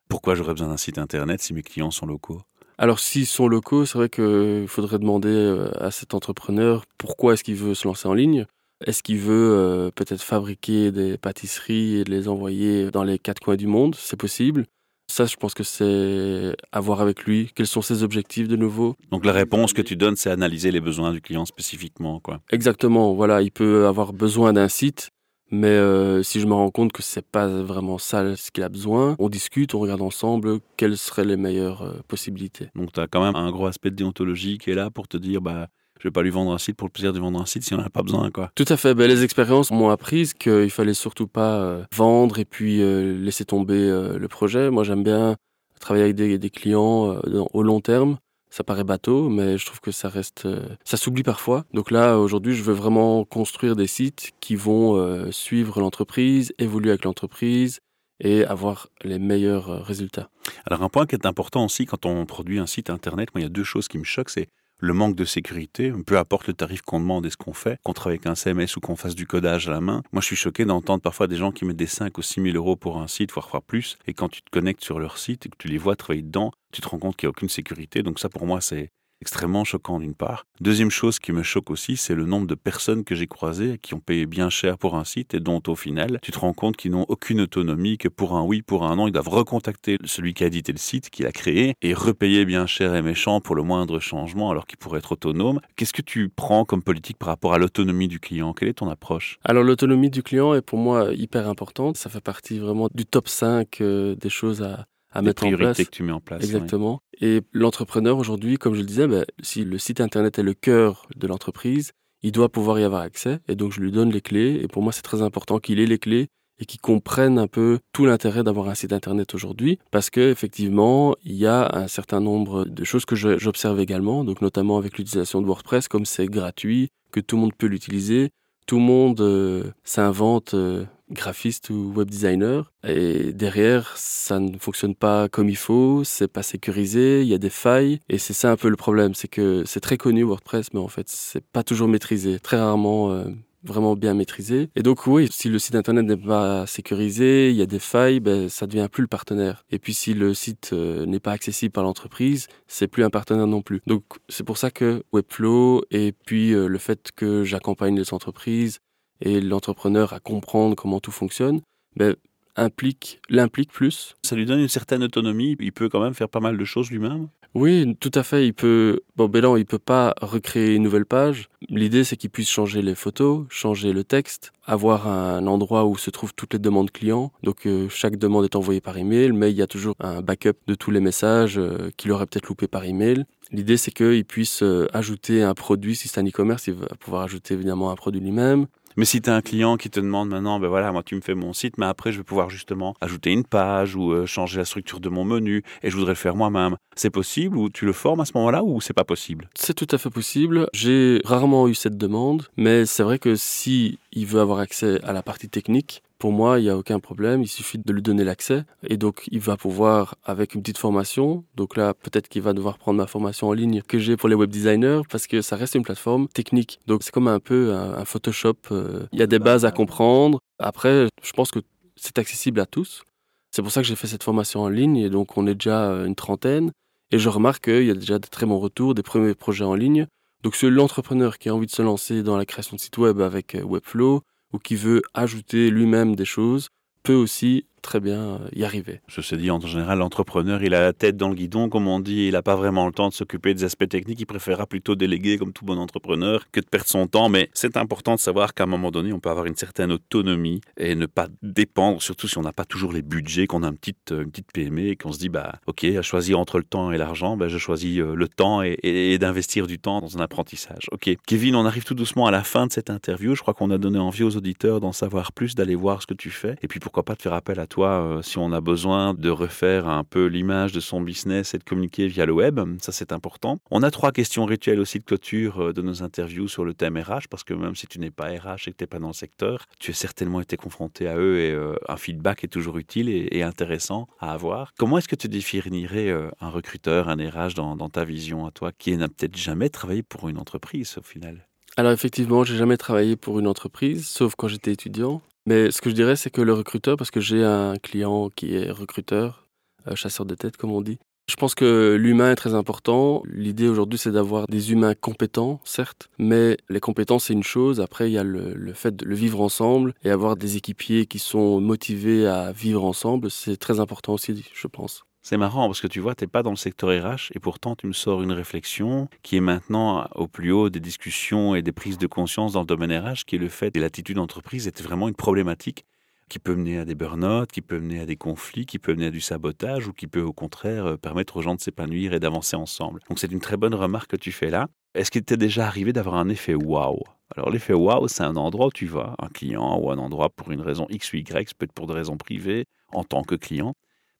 Pourquoi 0.10 0.36
j'aurais 0.36 0.54
besoin 0.54 0.70
d'un 0.70 0.78
site 0.78 0.98
internet 0.98 1.42
si 1.42 1.54
mes 1.54 1.64
clients 1.64 1.92
sont 1.92 2.06
locaux? 2.06 2.42
Alors 2.78 3.00
s'ils 3.00 3.26
sont 3.26 3.48
locaux, 3.48 3.86
c'est 3.86 3.98
vrai 3.98 4.10
qu'il 4.10 4.68
faudrait 4.68 5.00
demander 5.00 5.30
euh, 5.30 5.72
à 5.84 5.90
cet 5.90 6.14
entrepreneur 6.14 6.86
pourquoi 6.98 7.34
est-ce 7.34 7.44
qu'il 7.44 7.56
veut 7.56 7.74
se 7.74 7.88
lancer 7.88 8.08
en 8.08 8.14
ligne? 8.14 8.46
Est-ce 8.86 9.02
qu'il 9.02 9.18
veut 9.18 9.54
euh, 9.54 9.92
peut-être 9.92 10.22
fabriquer 10.22 10.92
des 10.92 11.18
pâtisseries 11.18 11.96
et 11.98 12.04
les 12.04 12.28
envoyer 12.28 12.92
dans 12.92 13.04
les 13.04 13.18
quatre 13.18 13.40
coins 13.42 13.56
du 13.56 13.66
monde? 13.66 13.96
C'est 13.96 14.20
possible. 14.20 14.68
Ça, 15.10 15.26
je 15.26 15.36
pense 15.38 15.54
que 15.54 15.64
c'est 15.64 16.56
à 16.72 16.80
voir 16.80 17.02
avec 17.02 17.24
lui. 17.24 17.50
Quels 17.56 17.68
sont 17.68 17.82
ses 17.82 18.04
objectifs 18.04 18.48
de 18.48 18.58
nouveau? 18.58 18.96
Donc 19.10 19.26
la 19.26 19.32
réponse 19.32 19.74
que 19.74 19.82
tu 19.82 19.96
donnes, 19.96 20.18
c'est 20.18 20.30
analyser 20.30 20.70
les 20.70 20.82
besoins 20.82 21.14
du 21.14 21.22
client 21.22 21.46
spécifiquement, 21.46 22.20
quoi. 22.20 22.42
Exactement. 22.52 23.14
Voilà, 23.14 23.42
il 23.42 23.52
peut 23.52 23.88
avoir 23.88 24.12
besoin 24.12 24.52
d'un 24.52 24.68
site, 24.68 25.12
mais 25.50 25.70
euh, 25.70 26.24
si 26.24 26.42
je 26.42 26.46
me 26.46 26.54
rends 26.54 26.72
compte 26.72 26.92
que 26.92 27.02
c'est 27.02 27.26
pas 27.26 27.48
vraiment 27.48 27.98
ça 27.98 28.36
ce 28.36 28.52
qu'il 28.52 28.64
a 28.64 28.70
besoin, 28.70 29.16
on 29.18 29.30
discute, 29.30 29.74
on 29.76 29.80
regarde 29.80 30.02
ensemble 30.02 30.60
quelles 30.76 30.98
seraient 30.98 31.26
les 31.26 31.38
meilleures 31.38 31.84
euh, 31.84 31.94
possibilités. 32.10 32.68
Donc 32.76 32.92
tu 32.92 33.00
as 33.00 33.08
quand 33.08 33.24
même 33.24 33.36
un 33.36 33.50
gros 33.50 33.68
aspect 33.68 33.92
de 33.92 33.96
déontologie 33.96 34.58
qui 34.58 34.72
est 34.72 34.76
là 34.76 34.90
pour 34.90 35.08
te 35.08 35.16
dire, 35.16 35.42
bah 35.42 35.68
je 36.00 36.08
vais 36.08 36.12
pas 36.12 36.22
lui 36.22 36.30
vendre 36.30 36.52
un 36.52 36.58
site 36.58 36.76
pour 36.76 36.88
le 36.88 36.92
plaisir 36.92 37.14
de 37.14 37.20
vendre 37.20 37.42
un 37.42 37.46
site 37.46 37.64
si 37.64 37.74
on 37.74 37.78
n'en 37.78 37.84
a 37.84 37.90
pas 37.90 38.04
besoin. 38.04 38.32
Quoi. 38.32 38.52
Tout 38.56 38.66
à 38.68 38.78
fait. 38.78 38.94
Ben, 38.94 39.08
les 39.08 39.24
expériences 39.24 39.72
m'ont 39.72 39.90
appris 39.90 40.32
qu'il 40.38 40.70
fallait 40.70 40.94
surtout 40.94 41.28
pas 41.28 41.56
euh, 41.56 41.84
vendre 41.96 42.40
et 42.40 42.46
puis 42.46 42.82
euh, 42.82 43.18
laisser 43.18 43.46
tomber 43.46 43.78
euh, 43.78 44.18
le 44.18 44.28
projet. 44.28 44.70
Moi, 44.70 44.84
j'aime 44.84 45.04
bien 45.04 45.36
travailler 45.80 46.06
avec 46.06 46.16
des, 46.16 46.50
clients 46.50 47.20
au 47.54 47.62
long 47.62 47.82
terme. 47.82 48.18
Ça 48.50 48.64
paraît 48.64 48.84
bateau, 48.84 49.30
mais 49.30 49.58
je 49.58 49.66
trouve 49.66 49.80
que 49.80 49.92
ça 49.92 50.10
reste, 50.10 50.48
ça 50.84 50.98
s'oublie 50.98 51.22
parfois. 51.22 51.66
Donc 51.74 51.92
là, 51.92 52.18
aujourd'hui, 52.18 52.56
je 52.56 52.64
veux 52.64 52.74
vraiment 52.74 53.24
construire 53.26 53.76
des 53.76 53.86
sites 53.86 54.32
qui 54.40 54.56
vont 54.56 55.32
suivre 55.32 55.80
l'entreprise, 55.80 56.52
évoluer 56.58 56.90
avec 56.90 57.06
l'entreprise, 57.06 57.80
et 58.20 58.44
avoir 58.46 58.88
les 59.04 59.20
meilleurs 59.20 59.86
résultats. 59.86 60.30
Alors 60.66 60.82
un 60.82 60.90
point 60.90 61.06
qui 61.06 61.16
est 61.16 61.26
important 61.26 61.66
aussi 61.66 61.86
quand 61.86 62.06
on 62.06 62.26
produit 62.26 62.60
un 62.60 62.66
site 62.66 62.90
internet, 62.90 63.30
moi 63.34 63.42
il 63.42 63.44
y 63.44 63.48
a 63.48 63.50
deux 63.50 63.64
choses 63.64 63.88
qui 63.88 63.98
me 63.98 64.04
choquent, 64.04 64.32
c'est 64.32 64.50
le 64.80 64.94
manque 64.94 65.16
de 65.16 65.26
sécurité, 65.26 65.92
peu 66.06 66.18
importe 66.18 66.48
le 66.48 66.54
tarif 66.54 66.82
qu'on 66.82 67.00
demande 67.00 67.26
et 67.26 67.30
ce 67.30 67.38
qu'on 67.38 67.54
fait, 67.54 67.80
qu'on 67.84 67.94
travaille 67.94 68.18
avec 68.18 68.28
un 68.28 68.36
CMS 68.36 68.78
ou 68.78 68.80
qu'on 68.80 68.96
fasse 68.96 69.16
du 69.16 69.26
codage 69.26 69.68
à 69.68 69.72
la 69.72 69.82
main. 69.82 70.04
Moi, 70.12 70.22
je 70.22 70.28
suis 70.28 70.36
choqué 70.36 70.66
d'entendre 70.66 71.02
parfois 71.02 71.28
des 71.28 71.36
gens 71.36 71.52
qui 71.52 71.66
mettent 71.66 71.78
des 71.78 71.88
5 71.88 72.18
ou 72.18 72.22
6 72.22 72.42
000 72.42 72.56
euros 72.56 72.76
pour 72.76 73.00
un 73.00 73.08
site, 73.08 73.32
voire 73.32 73.62
plus, 73.62 73.98
et 74.06 74.14
quand 74.14 74.30
tu 74.30 74.42
te 74.42 74.50
connectes 74.50 74.84
sur 74.84 75.00
leur 75.00 75.18
site 75.18 75.46
et 75.46 75.50
que 75.50 75.58
tu 75.58 75.68
les 75.68 75.78
vois 75.78 75.96
travailler 75.96 76.22
dedans, 76.24 76.52
tu 76.72 76.82
te 76.82 76.88
rends 76.88 77.00
compte 77.00 77.16
qu'il 77.16 77.28
n'y 77.28 77.30
a 77.30 77.32
aucune 77.32 77.50
sécurité. 77.50 78.04
Donc 78.04 78.20
ça, 78.20 78.30
pour 78.30 78.46
moi, 78.46 78.62
c'est 78.62 78.92
extrêmement 79.22 79.64
choquant 79.64 80.00
d'une 80.00 80.14
part. 80.14 80.46
Deuxième 80.62 80.92
chose 80.92 81.20
qui 81.20 81.32
me 81.32 81.44
choque 81.44 81.70
aussi, 81.70 81.98
c'est 81.98 82.16
le 82.16 82.26
nombre 82.26 82.48
de 82.48 82.56
personnes 82.56 83.04
que 83.04 83.16
j'ai 83.16 83.28
croisées 83.28 83.78
qui 83.82 83.94
ont 83.94 84.00
payé 84.00 84.26
bien 84.26 84.50
cher 84.50 84.78
pour 84.78 84.96
un 84.96 85.04
site 85.04 85.34
et 85.34 85.40
dont 85.40 85.62
au 85.68 85.76
final, 85.76 86.20
tu 86.22 86.32
te 86.32 86.40
rends 86.40 86.54
compte 86.54 86.78
qu'ils 86.78 86.92
n'ont 86.92 87.06
aucune 87.08 87.42
autonomie, 87.42 87.98
que 87.98 88.08
pour 88.08 88.36
un 88.36 88.44
oui, 88.44 88.62
pour 88.62 88.86
un 88.86 88.96
non, 88.96 89.08
ils 89.08 89.12
doivent 89.12 89.30
recontacter 89.30 89.98
celui 90.06 90.34
qui 90.34 90.44
a 90.44 90.48
édité 90.48 90.72
le 90.72 90.78
site, 90.78 91.10
qui 91.10 91.24
l'a 91.24 91.32
créé, 91.32 91.74
et 91.82 91.94
repayer 91.94 92.46
bien 92.46 92.66
cher 92.66 92.96
et 92.96 93.02
méchant 93.02 93.42
pour 93.42 93.56
le 93.56 93.64
moindre 93.64 94.00
changement 94.00 94.50
alors 94.52 94.66
qu'il 94.66 94.78
pourrait 94.78 95.00
être 95.00 95.14
autonome. 95.14 95.60
Qu'est-ce 95.76 95.94
que 95.94 96.02
tu 96.02 96.30
prends 96.30 96.66
comme 96.66 96.84
politique 96.84 97.18
par 97.18 97.30
rapport 97.30 97.54
à 97.54 97.58
l'autonomie 97.58 98.08
du 98.08 98.20
client? 98.20 98.54
Quelle 98.54 98.70
est 98.70 98.74
ton 98.74 98.90
approche? 98.90 99.40
Alors 99.44 99.64
l'autonomie 99.64 100.10
du 100.10 100.24
client 100.24 100.54
est 100.54 100.62
pour 100.62 100.80
moi 100.80 101.14
hyper 101.14 101.48
importante. 101.50 101.98
Ça 101.98 102.10
fait 102.10 102.22
partie 102.22 102.60
vraiment 102.60 102.90
du 102.94 103.06
top 103.06 103.28
5 103.28 103.82
euh, 103.82 104.16
des 104.16 104.30
choses 104.30 104.62
à, 104.62 104.86
à 105.18 105.22
mettre 105.22 105.46
en 105.46 105.52
place. 105.52 105.78
que 105.78 105.84
tu 105.84 106.04
mets 106.04 106.12
en 106.12 106.20
place. 106.20 106.44
Exactement. 106.44 107.02
Et 107.20 107.42
l'entrepreneur 107.52 108.18
aujourd'hui, 108.18 108.58
comme 108.58 108.76
je 108.76 108.82
le 108.82 108.86
disais, 108.86 109.08
ben, 109.08 109.26
si 109.42 109.64
le 109.64 109.78
site 109.78 110.02
internet 110.02 110.38
est 110.38 110.44
le 110.44 110.54
cœur 110.54 111.08
de 111.16 111.28
l'entreprise, 111.28 111.92
il 112.22 112.32
doit 112.32 112.50
pouvoir 112.50 112.80
y 112.80 112.84
avoir 112.84 113.02
accès. 113.02 113.40
Et 113.48 113.56
donc 113.56 113.72
je 113.72 113.82
lui 113.82 113.92
donne 113.92 114.12
les 114.12 114.22
clés. 114.22 114.60
Et 114.62 114.68
pour 114.68 114.84
moi, 114.84 114.92
c'est 114.92 115.02
très 115.02 115.22
important 115.22 115.60
qu'il 115.60 115.80
ait 115.80 115.86
les 115.86 116.00
clés 116.00 116.28
et 116.60 116.66
qu'il 116.66 116.80
comprenne 116.80 117.38
un 117.38 117.48
peu 117.48 117.80
tout 117.94 118.06
l'intérêt 118.06 118.44
d'avoir 118.44 118.70
un 118.70 118.76
site 118.76 118.94
internet 118.94 119.36
aujourd'hui, 119.36 119.78
parce 119.92 120.10
que 120.10 120.32
effectivement, 120.32 121.16
il 121.24 121.36
y 121.36 121.46
a 121.46 121.70
un 121.76 121.88
certain 121.88 122.20
nombre 122.20 122.66
de 122.66 122.84
choses 122.84 123.06
que 123.06 123.16
j'observe 123.16 123.80
également, 123.80 124.24
donc 124.24 124.42
notamment 124.42 124.78
avec 124.80 124.98
l'utilisation 124.98 125.40
de 125.42 125.46
WordPress, 125.46 125.88
comme 125.88 126.06
c'est 126.06 126.26
gratuit, 126.26 126.90
que 127.12 127.20
tout 127.20 127.36
le 127.36 127.44
monde 127.44 127.54
peut 127.54 127.68
l'utiliser, 127.68 128.32
tout 128.66 128.78
le 128.78 128.84
monde 128.84 129.22
euh, 129.22 129.72
s'invente 129.84 130.56
euh, 130.56 130.86
graphiste 131.10 131.70
ou 131.70 131.94
web 131.96 132.10
designer 132.10 132.72
et 132.84 133.32
derrière 133.34 133.96
ça 133.98 134.40
ne 134.40 134.58
fonctionne 134.58 134.96
pas 134.96 135.30
comme 135.30 135.50
il 135.50 135.58
faut, 135.58 136.04
c'est 136.04 136.28
pas 136.28 136.44
sécurisé, 136.44 137.22
il 137.22 137.28
y 137.28 137.34
a 137.34 137.38
des 137.38 137.50
failles 137.50 138.00
et 138.10 138.18
c'est 138.18 138.34
ça 138.34 138.52
un 138.52 138.58
peu 138.58 138.70
le 138.70 138.76
problème, 138.76 139.14
c'est 139.14 139.28
que 139.28 139.64
c'est 139.66 139.80
très 139.80 139.98
connu 139.98 140.24
WordPress 140.24 140.74
mais 140.74 140.80
en 140.80 140.88
fait 140.88 141.08
c'est 141.10 141.46
pas 141.46 141.64
toujours 141.64 141.88
maîtrisé, 141.88 142.40
très 142.40 142.58
rarement 142.58 143.12
euh, 143.12 143.26
vraiment 143.64 143.96
bien 143.96 144.14
maîtrisé. 144.14 144.70
Et 144.76 144.84
donc 144.84 145.06
oui, 145.08 145.28
si 145.32 145.50
le 145.50 145.60
site 145.60 145.76
internet 145.76 146.06
n'est 146.06 146.18
pas 146.18 146.66
sécurisé, 146.66 147.50
il 147.50 147.56
y 147.56 147.62
a 147.62 147.66
des 147.66 147.80
failles, 147.80 148.20
ben, 148.20 148.50
ça 148.50 148.68
devient 148.68 148.88
plus 148.92 149.02
le 149.02 149.08
partenaire. 149.08 149.66
Et 149.70 149.80
puis 149.80 149.94
si 149.94 150.14
le 150.14 150.34
site 150.34 150.72
euh, 150.74 151.06
n'est 151.06 151.20
pas 151.20 151.32
accessible 151.32 151.72
par 151.72 151.84
l'entreprise, 151.84 152.48
c'est 152.68 152.88
plus 152.88 153.04
un 153.04 153.10
partenaire 153.10 153.48
non 153.48 153.62
plus. 153.62 153.82
Donc 153.88 154.04
c'est 154.30 154.44
pour 154.44 154.58
ça 154.58 154.72
que 154.72 155.04
Webflow 155.12 155.84
et 155.92 156.12
puis 156.12 156.54
euh, 156.54 156.68
le 156.68 156.78
fait 156.78 157.12
que 157.16 157.44
j'accompagne 157.44 157.96
les 157.98 158.14
entreprises 158.14 158.80
et 159.22 159.42
l'entrepreneur 159.42 160.14
à 160.14 160.20
comprendre 160.20 160.76
comment 160.76 161.00
tout 161.00 161.12
fonctionne, 161.12 161.62
ben, 161.96 162.16
implique, 162.58 163.22
l'implique 163.30 163.72
plus. 163.72 164.16
Ça 164.24 164.36
lui 164.36 164.46
donne 164.46 164.60
une 164.60 164.68
certaine 164.68 165.04
autonomie, 165.04 165.56
il 165.60 165.72
peut 165.72 165.90
quand 165.90 166.02
même 166.02 166.14
faire 166.14 166.30
pas 166.30 166.40
mal 166.40 166.58
de 166.58 166.66
choses 166.66 166.90
lui-même 166.90 167.30
Oui, 167.54 167.96
tout 168.00 168.12
à 168.14 168.24
fait, 168.24 168.48
il 168.48 168.54
peut... 168.54 169.02
Bon, 169.16 169.28
Bélan, 169.28 169.56
il 169.56 169.66
peut 169.66 169.80
pas 169.80 170.14
recréer 170.22 170.76
une 170.76 170.84
nouvelle 170.84 171.06
page. 171.06 171.50
L'idée, 171.70 172.04
c'est 172.04 172.18
qu'il 172.18 172.30
puisse 172.30 172.50
changer 172.50 172.82
les 172.82 172.96
photos, 172.96 173.46
changer 173.50 173.94
le 173.94 174.04
texte, 174.04 174.52
avoir 174.66 175.08
un 175.08 175.46
endroit 175.48 175.86
où 175.86 175.98
se 175.98 176.10
trouvent 176.10 176.34
toutes 176.36 176.54
les 176.54 176.60
demandes 176.60 176.92
clients. 176.92 177.32
Donc, 177.44 177.66
euh, 177.66 177.88
chaque 177.90 178.18
demande 178.18 178.44
est 178.44 178.56
envoyée 178.56 178.82
par 178.82 178.98
email, 178.98 179.32
mais 179.32 179.52
il 179.52 179.58
y 179.58 179.62
a 179.62 179.68
toujours 179.68 179.96
un 180.00 180.22
backup 180.22 180.58
de 180.68 180.76
tous 180.76 180.92
les 180.92 181.00
messages 181.00 181.58
euh, 181.58 181.90
qu'il 181.96 182.12
aurait 182.12 182.26
peut-être 182.26 182.48
loupé 182.48 182.68
par 182.68 182.84
email. 182.84 183.26
L'idée, 183.52 183.78
c'est 183.78 183.92
qu'il 183.92 184.26
puisse 184.26 184.62
euh, 184.64 184.88
ajouter 184.94 185.44
un 185.44 185.54
produit, 185.54 185.96
si 185.96 186.08
c'est 186.08 186.20
un 186.20 186.28
e-commerce, 186.28 186.68
il 186.68 186.74
va 186.74 186.88
pouvoir 187.00 187.22
ajouter 187.22 187.54
évidemment 187.54 187.92
un 187.92 187.96
produit 187.96 188.20
lui-même. 188.20 188.68
Mais 188.98 189.06
si 189.06 189.22
tu 189.22 189.30
as 189.30 189.36
un 189.36 189.42
client 189.42 189.78
qui 189.78 189.92
te 189.92 190.00
demande 190.00 190.30
maintenant, 190.30 190.60
ben 190.60 190.70
voilà, 190.70 190.92
moi 190.92 191.04
tu 191.04 191.14
me 191.14 191.22
fais 191.22 191.36
mon 191.36 191.54
site, 191.54 191.78
mais 191.78 191.86
après 191.86 192.12
je 192.12 192.18
vais 192.18 192.24
pouvoir 192.24 192.50
justement 192.50 192.96
ajouter 193.00 193.32
une 193.32 193.44
page 193.44 193.96
ou 193.96 194.12
euh, 194.12 194.26
changer 194.26 194.58
la 194.58 194.66
structure 194.66 195.00
de 195.00 195.08
mon 195.08 195.24
menu 195.24 195.64
et 195.84 195.92
je 195.92 195.96
voudrais 195.96 196.14
le 196.14 196.16
faire 196.16 196.36
moi-même, 196.36 196.78
c'est 196.96 197.12
possible 197.12 197.58
ou 197.58 197.70
tu 197.70 197.86
le 197.86 197.94
formes 197.94 198.22
à 198.22 198.26
ce 198.26 198.32
moment-là 198.34 198.64
ou 198.64 198.82
c'est 198.82 198.94
pas 198.94 199.04
possible? 199.04 199.52
C'est 199.54 199.76
tout 199.76 199.88
à 199.92 200.00
fait 200.00 200.10
possible. 200.10 200.68
J'ai 200.74 201.22
rarement 201.26 201.68
eu 201.68 201.76
cette 201.76 201.96
demande, 201.96 202.48
mais 202.58 202.88
c'est 202.88 203.04
vrai 203.04 203.20
que 203.20 203.36
si 203.36 204.00
il 204.14 204.26
veut 204.26 204.42
avoir 204.42 204.58
accès 204.58 205.00
à 205.04 205.14
la 205.14 205.22
partie 205.22 205.48
technique, 205.48 206.02
pour 206.18 206.32
moi, 206.32 206.60
il 206.60 206.64
n'y 206.64 206.70
a 206.70 206.78
aucun 206.78 207.00
problème, 207.00 207.42
il 207.42 207.48
suffit 207.48 207.78
de 207.78 207.94
lui 207.94 208.02
donner 208.02 208.24
l'accès. 208.24 208.64
Et 208.84 208.98
donc, 208.98 209.28
il 209.32 209.40
va 209.40 209.58
pouvoir, 209.58 210.16
avec 210.24 210.56
une 210.56 210.62
petite 210.62 210.78
formation, 210.78 211.44
donc 211.56 211.78
là, 211.78 211.94
peut-être 211.94 212.28
qu'il 212.28 212.42
va 212.42 212.54
devoir 212.54 212.78
prendre 212.78 212.98
ma 212.98 213.08
formation 213.08 213.48
en 213.48 213.54
ligne 213.54 213.82
que 213.82 214.00
j'ai 214.00 214.18
pour 214.18 214.30
les 214.30 214.36
web 214.36 214.50
designers, 214.50 215.02
parce 215.10 215.28
que 215.28 215.42
ça 215.42 215.56
reste 215.56 215.76
une 215.76 215.84
plateforme 215.84 216.28
technique. 216.28 216.80
Donc, 216.88 217.04
c'est 217.04 217.12
comme 217.12 217.28
un 217.28 217.40
peu 217.40 217.74
un, 217.74 218.06
Photoshop. 218.06 218.56
Euh, 218.72 219.06
il 219.12 219.20
y 219.20 219.24
a 219.24 219.28
des 219.28 219.40
bases 219.40 219.66
à 219.66 219.72
comprendre. 219.72 220.40
Après, 220.60 221.08
je 221.24 221.32
pense 221.34 221.52
que 221.52 221.60
c'est 221.96 222.18
accessible 222.18 222.60
à 222.60 222.66
tous. 222.66 223.04
C'est 223.52 223.62
pour 223.62 223.72
ça 223.72 223.82
que 223.82 223.88
j'ai 223.88 223.96
fait 223.96 224.08
cette 224.08 224.24
formation 224.24 224.62
en 224.62 224.70
ligne, 224.70 224.98
et 224.98 225.10
donc 225.10 225.38
on 225.38 225.48
est 225.48 225.56
déjà 225.56 225.90
une 226.06 226.16
trentaine. 226.16 226.72
Et 227.12 227.20
je 227.20 227.30
remarque 227.30 227.66
qu'il 227.66 227.86
y 227.86 227.92
a 227.92 227.96
déjà 227.96 228.20
de 228.20 228.28
très 228.28 228.46
bons 228.46 228.60
retours, 228.60 228.94
des 228.94 229.04
premiers 229.04 229.34
projets 229.34 229.64
en 229.64 229.76
ligne. 229.76 230.08
Donc, 230.44 230.56
c'est 230.56 230.70
l'entrepreneur 230.70 231.40
qui 231.40 231.50
a 231.50 231.56
envie 231.56 231.66
de 231.66 231.72
se 231.72 231.82
lancer 231.82 232.22
dans 232.22 232.38
la 232.38 232.46
création 232.46 232.76
de 232.76 232.82
site 232.82 232.98
web 232.98 233.22
avec 233.22 233.56
euh, 233.56 233.64
Webflow, 233.64 234.22
ou 234.54 234.60
qui 234.60 234.76
veut 234.76 235.02
ajouter 235.14 235.70
lui-même 235.70 236.16
des 236.16 236.26
choses 236.26 236.70
peut 237.04 237.14
aussi 237.14 237.66
très 237.82 238.00
bien 238.00 238.20
euh, 238.20 238.38
y 238.56 238.64
arriver. 238.64 239.02
Je 239.08 239.36
dis, 239.36 239.52
en 239.52 239.60
général, 239.60 240.00
l'entrepreneur, 240.00 240.64
il 240.64 240.74
a 240.74 240.82
la 240.82 240.94
tête 240.94 241.18
dans 241.18 241.30
le 241.30 241.36
guidon, 241.36 241.70
comme 241.70 241.88
on 241.88 242.00
dit, 242.00 242.28
il 242.28 242.32
n'a 242.34 242.42
pas 242.42 242.56
vraiment 242.56 242.86
le 242.86 242.92
temps 242.92 243.10
de 243.10 243.14
s'occuper 243.14 243.54
des 243.54 243.64
aspects 243.64 243.88
techniques, 243.88 244.20
il 244.20 244.26
préférera 244.26 244.66
plutôt 244.66 244.96
déléguer 244.96 245.38
comme 245.38 245.54
tout 245.54 245.66
bon 245.66 245.78
entrepreneur 245.78 246.44
que 246.52 246.60
de 246.60 246.66
perdre 246.66 246.88
son 246.88 247.08
temps. 247.08 247.30
Mais 247.30 247.50
c'est 247.54 247.78
important 247.78 248.16
de 248.16 248.20
savoir 248.20 248.54
qu'à 248.54 248.64
un 248.64 248.68
moment 248.68 248.92
donné, 248.92 249.14
on 249.14 249.20
peut 249.20 249.30
avoir 249.30 249.46
une 249.46 249.56
certaine 249.56 249.92
autonomie 249.92 250.62
et 250.78 250.96
ne 250.96 251.06
pas 251.06 251.28
dépendre, 251.42 252.02
surtout 252.02 252.28
si 252.28 252.38
on 252.38 252.42
n'a 252.42 252.54
pas 252.54 252.66
toujours 252.66 252.94
les 252.94 253.02
budgets, 253.02 253.48
qu'on 253.48 253.64
a 253.64 253.68
une 253.68 253.78
petite, 253.78 254.12
une 254.12 254.32
petite 254.32 254.52
PME 254.52 254.88
et 254.90 254.96
qu'on 254.96 255.12
se 255.12 255.20
dit, 255.20 255.30
bah, 255.30 255.60
ok, 255.68 255.84
à 255.84 256.02
choisir 256.02 256.40
entre 256.40 256.58
le 256.58 256.64
temps 256.64 256.92
et 256.92 256.98
l'argent, 256.98 257.38
bah, 257.38 257.48
je 257.48 257.58
choisis 257.58 258.00
euh, 258.00 258.16
le 258.16 258.28
temps 258.28 258.62
et, 258.62 259.18
d'investir 259.18 259.68
du 259.68 259.80
temps 259.80 260.02
dans 260.02 260.18
un 260.18 260.22
apprentissage. 260.22 260.88
Ok. 260.92 261.10
Kevin, 261.26 261.56
on 261.56 261.66
arrive 261.66 261.84
tout 261.84 261.96
doucement 261.96 262.28
à 262.28 262.32
la 262.32 262.44
fin 262.44 262.68
de 262.68 262.72
cette 262.72 262.90
interview. 262.90 263.36
Je 263.36 263.42
crois 263.42 263.54
qu'on 263.54 263.72
a 263.72 263.78
donné 263.78 264.00
envie 264.00 264.24
aux 264.24 264.36
auditeurs 264.36 264.80
d'en 264.80 264.92
savoir 264.92 265.32
plus, 265.32 265.56
d'aller 265.56 265.76
voir 265.76 266.02
ce 266.02 266.08
que 266.08 266.14
tu 266.14 266.30
fais 266.30 266.56
et 266.62 266.68
puis 266.68 266.80
pourquoi 266.80 267.04
pas 267.04 267.16
de 267.16 267.22
faire 267.22 267.34
appel 267.34 267.60
à 267.60 267.67
toi 267.68 267.90
euh, 267.90 268.22
si 268.22 268.38
on 268.38 268.52
a 268.52 268.62
besoin 268.62 269.14
de 269.14 269.30
refaire 269.30 269.88
un 269.88 270.04
peu 270.04 270.26
l'image 270.26 270.72
de 270.72 270.80
son 270.80 271.02
business 271.02 271.54
et 271.54 271.60
de 271.60 271.64
communiquer 271.64 272.08
via 272.08 272.26
le 272.26 272.34
web. 272.34 272.60
Ça, 272.82 272.92
c'est 272.92 273.12
important. 273.12 273.60
On 273.70 273.84
a 273.84 273.92
trois 273.92 274.12
questions 274.12 274.46
rituelles 274.46 274.80
aussi 274.80 275.00
de 275.00 275.04
clôture 275.04 275.62
euh, 275.62 275.74
de 275.74 275.82
nos 275.82 276.04
interviews 276.04 276.48
sur 276.48 276.66
le 276.66 276.74
thème 276.74 276.98
RH, 276.98 277.28
parce 277.30 277.44
que 277.44 277.54
même 277.54 277.76
si 277.76 277.88
tu 277.88 278.00
n'es 278.00 278.12
pas 278.12 278.28
RH 278.28 278.68
et 278.68 278.72
que 278.72 278.78
tu 278.78 278.84
n'es 278.84 278.88
pas 278.88 279.00
dans 279.00 279.08
le 279.08 279.14
secteur, 279.14 279.66
tu 279.80 279.92
as 279.92 279.94
certainement 279.94 280.42
été 280.42 280.58
confronté 280.58 281.08
à 281.08 281.18
eux 281.18 281.40
et 281.40 281.52
euh, 281.52 281.76
un 281.88 281.98
feedback 281.98 282.44
est 282.44 282.48
toujours 282.48 282.78
utile 282.78 283.10
et, 283.10 283.44
intéressant 283.44 284.08
à 284.20 284.34
avoir. 284.34 284.74
Comment 284.78 284.98
est-ce 284.98 285.08
que 285.08 285.16
tu 285.16 285.30
définirais 285.30 286.12
un 286.42 286.50
recruteur, 286.50 287.08
un 287.08 287.16
RH 287.16 287.54
dans, 287.56 287.76
dans 287.76 287.90
ta 287.90 288.04
vision 288.04 288.46
à 288.46 288.52
toi, 288.52 288.72
qui 288.72 288.96
n'a 288.98 289.08
peut-être 289.08 289.38
jamais 289.38 289.70
travaillé 289.70 290.04
pour 290.04 290.28
une 290.28 290.38
entreprise 290.38 290.98
au 290.98 291.04
final? 291.04 291.48
Alors 291.78 291.92
effectivement, 291.92 292.44
j'ai 292.44 292.58
jamais 292.58 292.76
travaillé 292.76 293.16
pour 293.16 293.40
une 293.40 293.46
entreprise, 293.46 294.08
sauf 294.08 294.34
quand 294.36 294.48
j'étais 294.48 294.72
étudiant. 294.72 295.22
Mais 295.48 295.72
ce 295.72 295.80
que 295.80 295.90
je 295.90 295.96
dirais, 295.96 296.18
c'est 296.18 296.30
que 296.30 296.42
le 296.42 296.54
recruteur, 296.54 296.98
parce 296.98 297.10
que 297.10 297.22
j'ai 297.22 297.42
un 297.42 297.78
client 297.78 298.30
qui 298.30 298.54
est 298.54 298.70
recruteur, 298.70 299.48
euh, 299.88 299.96
chasseur 299.96 300.26
de 300.26 300.36
tête, 300.36 300.58
comme 300.58 300.74
on 300.74 300.82
dit, 300.82 301.00
je 301.30 301.36
pense 301.36 301.56
que 301.56 301.96
l'humain 301.96 302.32
est 302.32 302.36
très 302.36 302.54
important. 302.54 303.24
L'idée 303.26 303.70
aujourd'hui, 303.70 303.98
c'est 303.98 304.12
d'avoir 304.12 304.48
des 304.48 304.74
humains 304.74 304.94
compétents, 304.94 305.62
certes, 305.64 306.10
mais 306.18 306.58
les 306.68 306.82
compétences, 306.82 307.26
c'est 307.26 307.34
une 307.34 307.44
chose. 307.44 307.80
Après, 307.80 308.10
il 308.10 308.14
y 308.14 308.18
a 308.18 308.26
le, 308.26 308.54
le, 308.56 308.74
fait 308.74 308.94
de 308.94 309.06
le 309.06 309.16
vivre 309.16 309.40
ensemble 309.40 309.94
et 310.04 310.10
avoir 310.10 310.36
des 310.36 310.58
équipiers 310.58 311.06
qui 311.06 311.20
sont 311.20 311.62
motivés 311.62 312.28
à 312.28 312.52
vivre 312.52 312.84
ensemble. 312.84 313.32
C'est 313.32 313.56
très 313.56 313.80
important 313.80 314.16
aussi, 314.16 314.44
je 314.54 314.68
pense. 314.68 315.07
C'est 315.30 315.36
marrant 315.36 315.68
parce 315.68 315.82
que 315.82 315.88
tu 315.88 316.00
vois, 316.00 316.16
tu 316.16 316.24
n'es 316.24 316.30
pas 316.30 316.42
dans 316.42 316.52
le 316.52 316.56
secteur 316.56 316.90
RH 316.90 317.34
et 317.36 317.42
pourtant 317.42 317.76
tu 317.76 317.86
me 317.86 317.92
sors 317.92 318.24
une 318.24 318.32
réflexion 318.32 319.10
qui 319.24 319.36
est 319.36 319.42
maintenant 319.42 320.08
au 320.16 320.30
plus 320.30 320.54
haut 320.54 320.70
des 320.70 320.80
discussions 320.80 321.54
et 321.54 321.62
des 321.62 321.74
prises 321.74 321.98
de 321.98 322.08
conscience 322.08 322.54
dans 322.54 322.62
le 322.62 322.66
domaine 322.66 322.98
RH, 322.98 323.26
qui 323.26 323.36
est 323.36 323.38
le 323.38 323.50
fait 323.50 323.72
que 323.72 323.80
l'attitude 323.82 324.16
d'entreprise 324.16 324.70
était 324.70 324.84
vraiment 324.84 325.10
une 325.10 325.16
problématique 325.16 325.84
qui 326.30 326.40
peut 326.40 326.56
mener 326.56 326.80
à 326.80 326.86
des 326.86 326.96
burn-out, 326.96 327.52
qui 327.52 327.60
peut 327.60 327.78
mener 327.78 328.00
à 328.00 328.06
des 328.06 328.16
conflits, 328.16 328.66
qui 328.66 328.80
peut 328.80 328.94
mener 328.94 329.08
à 329.08 329.12
du 329.12 329.20
sabotage 329.20 329.90
ou 329.90 329.92
qui 329.92 330.08
peut 330.08 330.22
au 330.22 330.32
contraire 330.32 330.86
euh, 330.86 330.96
permettre 330.96 331.36
aux 331.36 331.42
gens 331.42 331.56
de 331.56 331.60
s'épanouir 331.60 332.14
et 332.14 332.22
d'avancer 332.22 332.56
ensemble. 332.56 333.02
Donc 333.10 333.20
c'est 333.20 333.30
une 333.30 333.42
très 333.42 333.58
bonne 333.58 333.76
remarque 333.76 334.12
que 334.12 334.16
tu 334.16 334.32
fais 334.32 334.50
là. 334.50 334.70
Est-ce 334.96 335.12
qu'il 335.12 335.26
t'est 335.26 335.36
déjà 335.36 335.68
arrivé 335.68 335.92
d'avoir 335.92 336.16
un 336.16 336.30
effet 336.30 336.56
waouh? 336.56 337.04
Alors 337.36 337.50
l'effet 337.50 337.74
waouh, 337.74 338.08
c'est 338.08 338.24
un 338.24 338.38
endroit 338.38 338.68
où 338.68 338.72
tu 338.72 338.86
vas, 338.86 339.14
un 339.20 339.28
client 339.28 339.78
ou 339.78 339.92
un 339.92 339.98
endroit 339.98 340.30
pour 340.30 340.52
une 340.54 340.62
raison 340.62 340.88
X 340.90 341.12
ou 341.12 341.18
Y, 341.18 341.54
peut-être 341.58 341.74
pour 341.74 341.88
des 341.88 341.96
raisons 341.96 342.16
privées, 342.16 342.66
en 342.94 343.04
tant 343.04 343.24
que 343.24 343.36
client, 343.36 343.76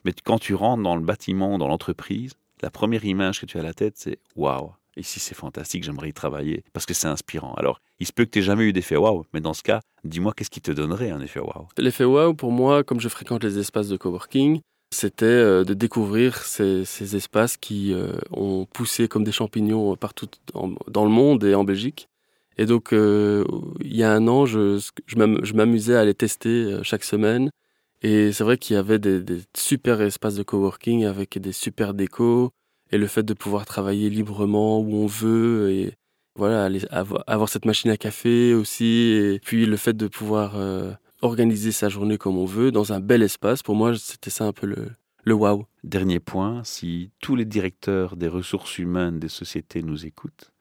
mais 0.08 0.14
quand 0.24 0.40
tu 0.40 0.56
rentres 0.56 0.84
dans 0.84 0.96
le 0.96 1.02
bâtiment, 1.02 1.58
dans 1.58 1.68
l'entreprise, 1.68 2.32
la 2.62 2.70
première 2.70 3.04
image 3.04 3.42
que 3.42 3.46
tu 3.46 3.58
as 3.58 3.60
à 3.60 3.64
la 3.64 3.74
tête, 3.74 3.96
c'est 3.98 4.20
waouh, 4.38 4.72
ici 4.96 5.20
c'est 5.20 5.36
fantastique, 5.36 5.84
j'aimerais 5.84 6.08
y 6.08 6.14
travailler 6.14 6.64
parce 6.72 6.86
que 6.86 6.94
c'est 6.94 7.10
inspirant. 7.10 7.54
Alors, 7.56 7.82
il 8.00 8.08
se 8.08 8.14
peut 8.14 8.24
que 8.24 8.30
tu 8.30 8.40
n'aies 8.40 8.46
jamais 8.46 8.64
eu 8.64 8.72
d'effet 8.72 8.96
waouh, 8.96 9.26
mais 9.34 9.42
dans 9.42 9.54
ce 9.54 9.64
cas, 9.64 9.82
dis-moi 10.06 10.32
qu'est-ce 10.34 10.50
qui 10.50 10.62
te 10.62 10.72
donnerait 10.72 11.12
un 11.12 11.20
effet 11.20 11.42
waouh? 11.42 11.68
L'effet 11.78 12.06
waouh, 12.06 12.34
pour 12.34 12.54
moi, 12.54 12.86
comme 12.86 13.02
je 13.02 13.10
fréquente 13.10 13.44
les 13.44 13.60
espaces 13.60 13.90
de 13.90 13.98
coworking, 13.98 14.62
c'était 14.96 15.26
euh, 15.26 15.66
de 15.66 15.74
découvrir 15.74 16.38
ces, 16.38 16.86
espaces 17.14 17.58
qui 17.58 17.92
euh, 17.92 18.14
ont 18.32 18.66
poussé 18.66 19.10
comme 19.10 19.26
des 19.26 19.34
champignons 19.34 19.98
partout 19.98 20.28
dans 20.54 21.04
le 21.04 21.12
monde 21.12 21.44
et 21.44 21.54
en 21.54 21.66
Belgique. 21.66 22.08
Et 22.58 22.66
donc, 22.66 22.94
euh, 22.94 23.44
il 23.82 23.98
y 23.98 24.04
a 24.04 24.14
un 24.14 24.26
an, 24.30 24.46
je, 24.46 24.82
je 25.06 25.54
m'amusais 25.54 25.98
à 25.98 26.06
les 26.06 26.14
tester 26.14 26.80
chaque 26.84 27.04
semaine 27.04 27.50
et 28.02 28.32
c'est 28.32 28.44
vrai 28.44 28.58
qu'il 28.58 28.76
y 28.76 28.78
avait 28.78 29.00
des, 29.00 29.24
super 29.56 30.02
espaces 30.02 30.36
de 30.36 30.44
coworking 30.44 31.06
avec 31.06 31.38
des 31.40 31.52
super 31.52 31.94
décos 31.94 32.52
et 32.92 32.98
le 32.98 33.08
fait 33.08 33.24
de 33.24 33.34
pouvoir 33.34 33.66
travailler 33.66 34.10
librement 34.10 34.80
où 34.80 34.96
on 34.96 35.08
veut 35.08 35.72
et 35.72 35.94
voilà, 36.36 36.66
aller 36.66 36.86
avoir, 36.92 37.50
cette 37.50 37.66
machine 37.66 37.90
à 37.90 37.98
café 37.98 38.54
aussi, 38.54 38.86
et 38.86 39.40
puis 39.40 39.66
le 39.66 39.76
fait 39.76 39.98
de 39.98 40.08
pouvoir 40.08 40.56
euh, 40.56 40.94
organiser 41.24 41.72
sa 41.72 41.90
journée 41.90 42.20
comme 42.20 42.38
on 42.38 42.46
veut 42.46 42.72
dans 42.72 42.94
un 42.94 43.00
bel 43.00 43.24
espace, 43.24 43.64
pour 43.64 43.76
moi, 43.76 43.96
c'était 43.98 44.30
ça 44.30 44.46
un 44.46 44.54
peu 44.54 44.68
le, 44.68 44.90
le 45.24 45.34
wow. 45.34 45.66
Dernier 45.84 46.20
point, 46.20 46.64
si 46.64 47.12
tous 47.20 47.36
les 47.36 47.44
directeurs 47.44 48.16
des 48.16 48.28
ressources 48.28 48.78
humaines 48.78 49.20
des 49.20 49.28
sociétés 49.28 49.82
nous 49.82 50.06
écoutent, 50.06 50.52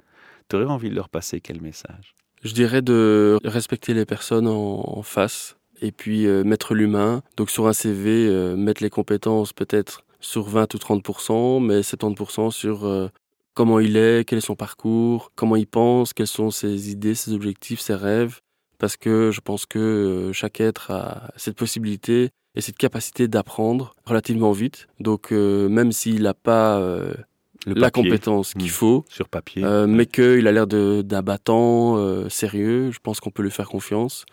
tu 0.48 0.56
aurais 0.56 0.64
envie 0.64 0.90
de 0.90 0.94
leur 0.94 1.08
passer 1.08 1.40
quel 1.40 1.60
message? 1.60 2.16
Je 2.42 2.52
dirais 2.52 2.82
de 2.82 3.38
respecter 3.44 3.94
les 3.94 4.04
personnes 4.06 4.46
en, 4.48 5.02
face 5.02 5.56
et 5.80 5.92
puis 5.92 6.26
euh, 6.26 6.44
mettre 6.44 6.74
l'humain. 6.74 7.22
Donc 7.36 7.50
sur 7.50 7.66
un 7.66 7.72
CV, 7.72 8.26
euh, 8.28 8.56
mettre 8.56 8.82
les 8.82 8.90
compétences 8.90 9.52
peut-être 9.52 10.02
sur 10.20 10.48
20 10.48 10.74
ou 10.74 10.78
30%, 10.78 11.64
mais 11.64 11.80
70% 11.80 12.50
sur 12.50 13.10
comment 13.56 13.80
il 13.80 13.96
est, 13.96 14.28
quel 14.28 14.38
est 14.38 14.42
son 14.42 14.54
parcours, 14.54 15.32
comment 15.34 15.56
il 15.56 15.66
pense, 15.66 16.12
quelles 16.12 16.26
sont 16.26 16.50
ses 16.50 16.90
idées, 16.90 17.14
ses 17.14 17.32
objectifs, 17.32 17.80
ses 17.80 17.94
rêves, 17.94 18.40
parce 18.78 18.96
que 18.96 19.30
je 19.32 19.40
pense 19.40 19.66
que 19.66 19.78
euh, 19.78 20.32
chaque 20.32 20.60
être 20.60 20.90
a 20.90 21.30
cette 21.36 21.56
possibilité 21.56 22.30
et 22.54 22.60
cette 22.60 22.76
capacité 22.76 23.28
d'apprendre 23.28 23.94
relativement 24.04 24.52
vite. 24.52 24.88
Donc 25.00 25.32
euh, 25.32 25.68
même 25.68 25.90
s'il 25.90 26.22
n'a 26.22 26.34
pas 26.34 26.78
euh, 26.78 27.14
la 27.64 27.90
compétence 27.90 28.52
qu'il 28.52 28.64
hmm. 28.64 28.68
faut, 28.68 29.04
sur 29.08 29.28
papier, 29.28 29.64
mais 29.88 30.06
qu'il 30.06 30.46
a 30.46 30.52
l'air 30.52 30.66
d'un 30.66 31.22
battant 31.22 32.28
sérieux, 32.28 32.90
je 32.92 32.98
pense 33.02 33.20
qu'on 33.20 33.30
peut 33.30 33.42
lui 33.42 33.50
faire 33.50 33.68
confiance. 33.68 34.26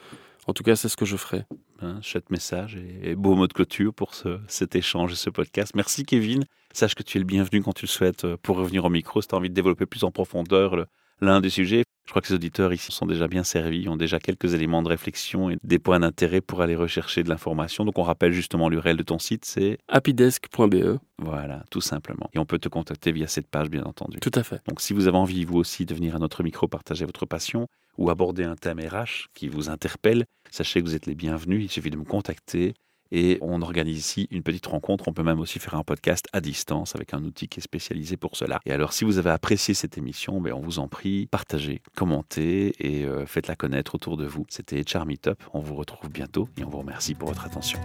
En 0.48 0.54
tout 0.54 0.64
cas, 0.64 0.76
c'est 0.76 0.90
ce 0.90 0.98
que 0.98 1.06
je 1.06 1.16
ferai. 1.16 1.46
Un 1.82 2.02
chouette 2.02 2.30
message 2.30 2.78
et, 3.04 3.16
beau 3.16 3.36
mot 3.36 3.48
de 3.48 3.54
clôture 3.54 3.94
pour 3.94 4.14
ce, 4.14 4.40
cet 4.48 4.76
échange 4.76 5.14
et 5.14 5.16
ce 5.16 5.30
podcast. 5.30 5.74
Merci 5.76 6.06
Kevin. 6.06 6.44
Sache 6.74 6.96
que 6.96 7.04
tu 7.04 7.18
es 7.18 7.20
le 7.20 7.26
bienvenu 7.26 7.62
quand 7.62 7.74
tu 7.74 7.86
le 7.86 7.90
souhaites 7.90 8.26
euh, 8.26 8.38
pour 8.42 8.58
revenir 8.58 8.86
au 8.86 8.90
micro 8.90 9.22
si 9.22 9.28
tu 9.28 9.36
as 9.36 9.38
envie 9.38 9.50
de 9.50 9.54
développer 9.54 9.86
plus 9.86 10.04
en 10.04 10.12
profondeur 10.12 10.86
l'un 11.22 11.40
des 11.40 11.50
sujets. 11.50 11.84
Je 12.06 12.12
crois 12.12 12.22
que 12.22 12.28
les 12.28 12.36
auditeurs 12.36 12.74
ici 12.74 12.92
sont 12.92 13.06
déjà 13.06 13.28
bien 13.28 13.44
servis, 13.44 13.88
ont 13.88 13.96
déjà 13.96 14.20
quelques 14.20 14.54
éléments 14.54 14.84
de 14.84 14.90
réflexion 14.90 15.50
et 15.50 15.58
des 15.64 15.80
points 15.80 16.02
d'intérêt 16.02 16.42
pour 16.42 16.62
aller 16.62 16.76
rechercher 16.76 17.24
de 17.24 17.30
l'information. 17.30 17.86
Donc 17.86 17.98
on 17.98 18.04
rappelle 18.04 18.34
justement 18.34 18.68
l'URL 18.68 18.98
de 18.98 19.04
ton 19.04 19.20
site, 19.20 19.46
c'est 19.46 19.78
happydesk.be. 19.88 21.00
Voilà, 21.18 21.64
tout 21.70 21.82
simplement. 21.82 22.30
Et 22.34 22.40
on 22.40 22.46
peut 22.46 22.60
te 22.60 22.68
contacter 22.68 23.12
via 23.12 23.28
cette 23.28 23.48
page, 23.48 23.70
bien 23.70 23.84
entendu. 23.84 24.20
Tout 24.20 24.32
à 24.36 24.44
fait. 24.44 24.62
Donc 24.68 24.82
si 24.82 24.94
vous 24.94 25.08
avez 25.08 25.18
envie, 25.18 25.46
vous 25.46 25.58
aussi, 25.58 25.86
de 25.86 25.96
venir 25.96 26.16
à 26.16 26.20
notre 26.20 26.44
micro 26.44 26.68
partager 26.68 27.06
votre 27.06 27.26
passion 27.26 27.68
ou 27.98 28.10
aborder 28.10 28.44
un 28.44 28.56
thème 28.56 28.80
RH 28.80 29.30
qui 29.34 29.48
vous 29.48 29.70
interpelle, 29.70 30.26
sachez 30.52 30.82
que 30.82 30.86
vous 30.86 30.96
êtes 30.96 31.06
les 31.06 31.16
bienvenus. 31.16 31.64
Il 31.64 31.70
suffit 31.70 31.90
de 31.90 31.98
me 31.98 32.04
contacter 32.04 32.74
et 33.14 33.38
on 33.42 33.62
organise 33.62 34.00
ici 34.00 34.28
une 34.32 34.44
petite 34.44 34.66
rencontre. 34.66 35.08
On 35.08 35.14
peut 35.14 35.24
même 35.24 35.40
aussi 35.40 35.60
faire 35.60 35.76
un 35.76 35.84
podcast 35.84 36.28
à 36.34 36.42
distance 36.42 36.96
avec 36.96 37.14
un 37.14 37.24
outil 37.24 37.48
qui 37.48 37.60
est 37.60 37.64
spécialisé 37.64 38.18
pour 38.18 38.36
cela. 38.36 38.60
Et 38.66 38.72
alors, 38.72 38.92
si 38.92 39.06
vous 39.06 39.20
avez 39.20 39.30
apprécié 39.30 39.74
cette 39.74 39.98
émission, 39.98 40.42
ben, 40.42 40.54
on 40.54 40.62
vous 40.62 40.80
en 40.80 40.88
prie, 40.88 41.28
partagez, 41.28 41.82
commentez 41.96 42.74
et 42.80 43.06
euh, 43.06 43.26
faites-la 43.26 43.56
connaître 43.56 43.96
autour 43.96 44.18
de 44.18 44.26
vous. 44.26 44.46
C'était 44.50 44.84
Charmy 44.86 45.20
Top. 45.20 45.42
On 45.54 45.62
vous 45.62 45.76
retrouve 45.76 46.10
bientôt 46.10 46.50
et 46.58 46.64
on 46.66 46.70
vous 46.70 46.80
remercie 46.80 47.14
pour 47.14 47.30
votre 47.30 47.46
attention. 47.46 47.80